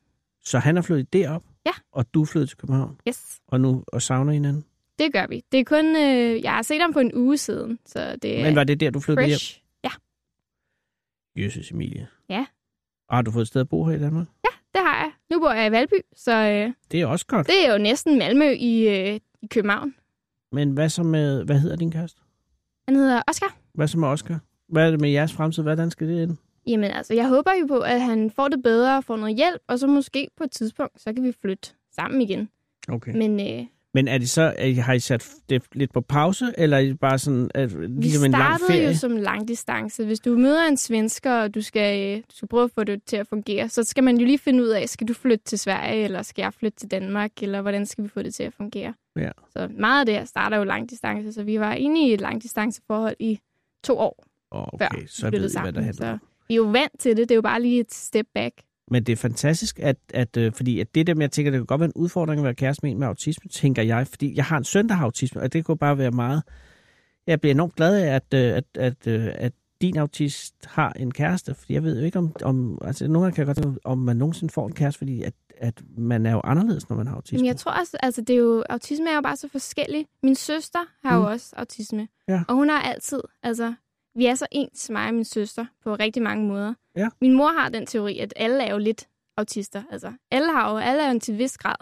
[0.44, 1.42] Så han har flyttet derop?
[1.66, 1.70] Ja.
[1.92, 2.96] Og du er flyttet til København?
[3.08, 3.40] Yes.
[3.48, 4.64] Og nu og savner hinanden?
[4.98, 5.42] Det gør vi.
[5.52, 5.96] Det er kun...
[5.96, 8.80] Øh, jeg har set ham for en uge siden, så det er Men var det
[8.80, 9.34] der, du flyttede hjem?
[9.34, 9.60] fresh.
[9.84, 9.90] Ja,
[11.36, 12.06] Jesus Emilie.
[12.28, 12.46] Ja.
[13.14, 14.26] Og har du fået et sted at bo her i Danmark?
[14.74, 15.10] det har jeg.
[15.30, 17.46] Nu bor jeg i Valby, så øh, Det er også godt.
[17.46, 19.94] det er jo næsten Malmø i, øh, i København.
[20.52, 22.20] Men hvad så med, hvad hedder din kæreste?
[22.88, 23.56] Han hedder Oscar.
[23.74, 24.38] Hvad så med Oscar?
[24.68, 25.62] Hvad er det med jeres fremtid?
[25.62, 26.36] Hvordan skal det ende?
[26.66, 29.62] Jamen altså, jeg håber jo på, at han får det bedre og får noget hjælp,
[29.68, 32.48] og så måske på et tidspunkt, så kan vi flytte sammen igen.
[32.88, 33.12] Okay.
[33.16, 36.52] Men øh, Men er det så, er I, har I sat det lidt på pause,
[36.58, 38.88] eller er I bare sådan, at, vi ligesom en lang startede ferie?
[38.88, 40.04] jo som langdistance.
[40.04, 43.04] Hvis du møder en svensker, og du skal, øh, du skal prøve at få det
[43.04, 45.58] til at fungere, så skal man jo lige finde ud af, skal du flytte til
[45.58, 48.52] Sverige, eller skal jeg flytte til Danmark, eller hvordan skal vi få det til at
[48.52, 48.94] fungere?
[49.16, 49.30] Ja.
[49.50, 53.16] Så meget af det her starter jo langdistance, så vi var inde i et langdistanceforhold
[53.18, 53.38] i
[53.84, 54.24] to år
[54.54, 57.00] før okay, vi så ved flyttede I, hvad der handler Så vi er jo vant
[57.00, 58.54] til det, det er jo bare lige et step back.
[58.90, 61.58] Men det er fantastisk, at, at øh, fordi at det der med, jeg tænker, det
[61.60, 64.36] kan godt være en udfordring at være kæreste med en med autisme, tænker jeg, fordi
[64.36, 66.42] jeg har en søn, der har autisme, og det kunne bare være meget...
[67.26, 71.10] Jeg bliver enormt glad af, at, øh, at, at, øh, at din autist har en
[71.10, 72.32] kæreste, fordi jeg ved jo ikke om...
[72.42, 75.22] om altså, nogle gange kan jeg godt tænke, om man nogensinde får en kæreste, fordi
[75.22, 77.38] at, at man er jo anderledes, når man har autisme.
[77.38, 80.06] Men jeg tror også, altså det er jo, autisme er jo bare så forskellig.
[80.22, 81.22] Min søster har Mm.
[81.24, 82.08] jo også autisme.
[82.28, 82.42] Ja.
[82.48, 83.74] Og hun har altid, altså,
[84.14, 86.74] vi er så ens, mig og min søster, på rigtig mange måder.
[86.96, 87.08] Ja.
[87.20, 89.82] Min mor har den teori, at alle er jo lidt autister.
[89.90, 91.74] Altså, alle har jo, alle er jo til en vis grad.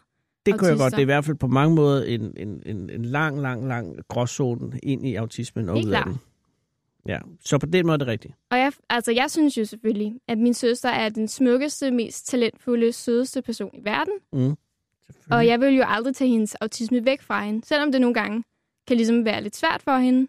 [0.46, 0.90] Det kunne jeg godt.
[0.90, 3.96] Det er i hvert fald på mange måder en, en, en, en lang, lang, lang
[4.08, 6.16] gråzone ind i autismen og ud af den.
[7.06, 8.34] Ja, så på den måde er det rigtigt.
[8.50, 12.92] Og jeg, altså, jeg synes jo selvfølgelig, at min søster er den smukkeste, mest talentfulde,
[12.92, 14.14] sødeste person i verden.
[14.32, 14.56] Mm.
[15.30, 17.66] Og jeg vil jo aldrig tage hendes autisme væk fra hende.
[17.66, 18.44] Selvom det nogle gange
[18.86, 20.26] kan ligesom være lidt svært for hende,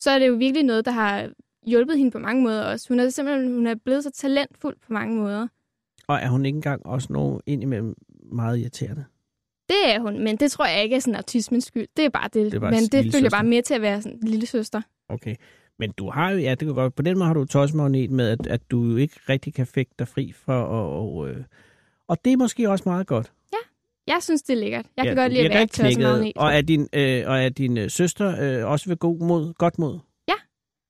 [0.00, 1.30] så er det jo virkelig noget, der har
[1.66, 2.88] hjulpet hende på mange måder også.
[2.88, 5.46] Hun er simpelthen hun er blevet så talentfuld på mange måder.
[6.08, 7.94] Og er hun ikke engang også nogen indimellem
[8.32, 9.04] meget irriterende?
[9.68, 11.86] Det er hun, men det tror jeg ikke er sådan autismens skyld.
[11.96, 12.34] Det er bare det.
[12.34, 14.82] Det er bare men det følger bare med til at være sådan en lille søster.
[15.08, 15.34] Okay.
[15.78, 18.28] Men du har jo, ja, det kan godt, på den måde har du tossemagnet med,
[18.28, 21.44] at, at du jo ikke rigtig kan fægte dig fri for, og, og, øh,
[22.08, 23.32] og det er måske også meget godt.
[24.06, 24.86] Jeg synes, det er lækkert.
[24.96, 26.32] Jeg ja, kan godt lide at være tossemagnet.
[26.36, 29.78] Og er din, øh, og er din øh, søster øh, også ved god mod, godt
[29.78, 29.98] mod?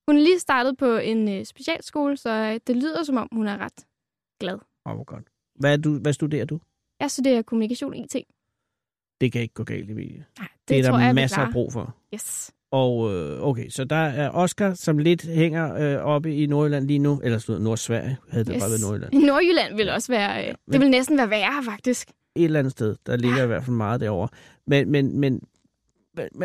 [0.08, 3.46] Hun er lige startet på en øh, specialskole, så øh, det lyder som om, hun
[3.46, 3.86] er ret
[4.40, 4.54] glad.
[4.54, 5.24] Åh, oh, hvor godt.
[5.60, 6.60] Hvad, er du, hvad studerer du?
[7.00, 8.16] Jeg studerer kommunikation IT.
[9.20, 10.24] Det kan ikke gå galt, Emilie.
[10.38, 11.94] Nej, det, Det, er tror der jeg, masser af brug for.
[12.14, 12.52] Yes.
[12.70, 16.98] Og øh, okay, så der er Oscar, som lidt hænger øh, oppe i Nordjylland lige
[16.98, 17.20] nu.
[17.24, 18.62] Eller stod Nordsverige, havde det yes.
[18.62, 19.24] bare været Nordjylland.
[19.26, 20.48] Nordjylland vil også være...
[20.48, 22.08] Øh, men- det vil næsten være værre, faktisk.
[22.36, 24.28] Et eller andet sted, der ligger i hvert fald meget derovre.
[24.66, 25.40] Men, men, men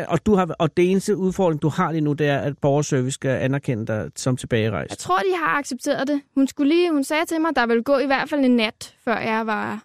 [0.08, 3.14] og, du har, og det eneste udfordring, du har lige nu, det er, at borgerservice
[3.14, 4.90] skal anerkende dig som tilbagerejst.
[4.90, 6.20] Jeg tror, de har accepteret det.
[6.34, 8.56] Hun, skulle lige, hun sagde til mig, at der ville gå i hvert fald en
[8.56, 9.84] nat, før jeg var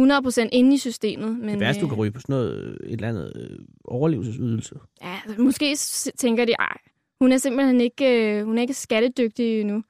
[0.00, 1.38] 100% inde i systemet.
[1.38, 3.58] Men, Det værste, du øh, kan ryge på sådan noget, øh, et eller andet øh,
[3.84, 4.74] overlevelsesydelse.
[5.02, 5.76] Ja, altså, måske
[6.18, 6.76] tænker de, ej,
[7.20, 9.82] hun er simpelthen ikke, øh, hun er ikke skattedygtig endnu.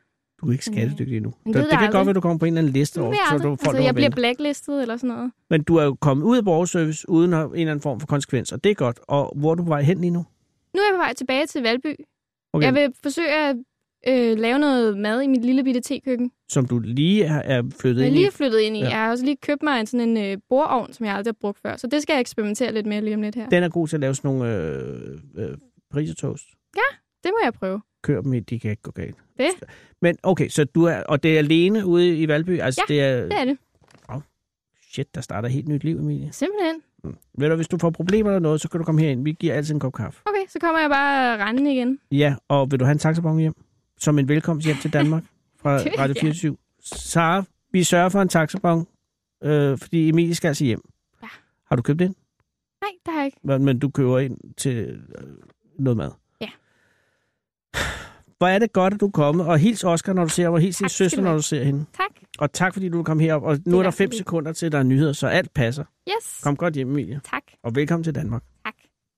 [0.42, 1.32] Du er ikke skattedygtig endnu.
[1.44, 2.06] Men Det, det det kan jeg godt aldrig.
[2.06, 3.50] være, du kommer på en eller anden liste over, jeg så aldrig.
[3.50, 5.32] du får altså, jeg bliver blacklistet eller sådan noget.
[5.50, 8.52] Men du er jo kommet ud af borgerservice uden en eller anden form for konsekvens,
[8.52, 9.00] og det er godt.
[9.08, 10.18] Og hvor er du på vej hen lige nu?
[10.74, 11.94] Nu er jeg på vej tilbage til Valby.
[12.52, 12.66] Okay.
[12.66, 13.56] Jeg vil forsøge at
[14.08, 16.30] øh, lave noget mad i mit lille bitte tekøkken.
[16.48, 18.30] Som du lige er, er flyttet Jeg er ind lige i.
[18.30, 18.78] flyttet ind i.
[18.78, 18.84] Ja.
[18.84, 18.90] Ja.
[18.90, 21.36] Jeg har også lige købt mig en sådan en øh, bordovn, som jeg aldrig har
[21.40, 21.76] brugt før.
[21.76, 23.48] Så det skal jeg eksperimentere lidt med lige om lidt her.
[23.48, 25.56] Den er god til at lave sådan nogle øh, øh,
[25.92, 26.44] parisertoast.
[27.22, 27.82] Det må jeg prøve.
[28.02, 29.16] Kør dem i, de kan ikke gå galt.
[29.38, 29.46] Det.
[30.02, 32.60] Men okay, så du er, og det er alene ude i Valby?
[32.60, 33.58] Altså, Ja, det er, Det er det.
[34.92, 36.32] Shit, der starter et helt nyt liv, Emilie.
[36.32, 36.82] Simpelthen.
[37.04, 37.16] Mm.
[37.38, 39.24] Ved du, hvis du får problemer eller noget, så kan du komme herind.
[39.24, 40.20] Vi giver altid en kop kaffe.
[40.26, 41.98] Okay, så kommer jeg bare rendende igen.
[42.10, 43.54] Ja, og vil du have en taxabon hjem?
[43.98, 45.22] Som en velkomst hjem til Danmark
[45.56, 46.20] fra Radio ja.
[46.20, 46.56] 24.
[46.84, 48.86] Sara, vi sørger for en taxabon,
[49.42, 50.80] øh, fordi Emilie skal altså hjem.
[51.22, 51.28] Ja.
[51.66, 52.14] Har du købt ind?
[52.80, 53.38] Nej, det har jeg ikke.
[53.44, 54.76] Men men du køber ind til
[55.18, 55.24] øh,
[55.78, 56.10] noget mad?
[58.42, 59.46] Hvor er det godt, at du er kommet.
[59.46, 61.84] Og hils Oscar, når du ser ham, og hils din søster, når du ser hende.
[61.96, 62.10] Tak.
[62.38, 63.42] Og tak, fordi du kom herop.
[63.42, 65.84] Og nu er, er der fem sekunder til, der er nyheder, så alt passer.
[66.08, 66.40] Yes.
[66.42, 67.20] Kom godt hjem, Emilie.
[67.30, 67.42] Tak.
[67.64, 68.42] Og velkommen til Danmark.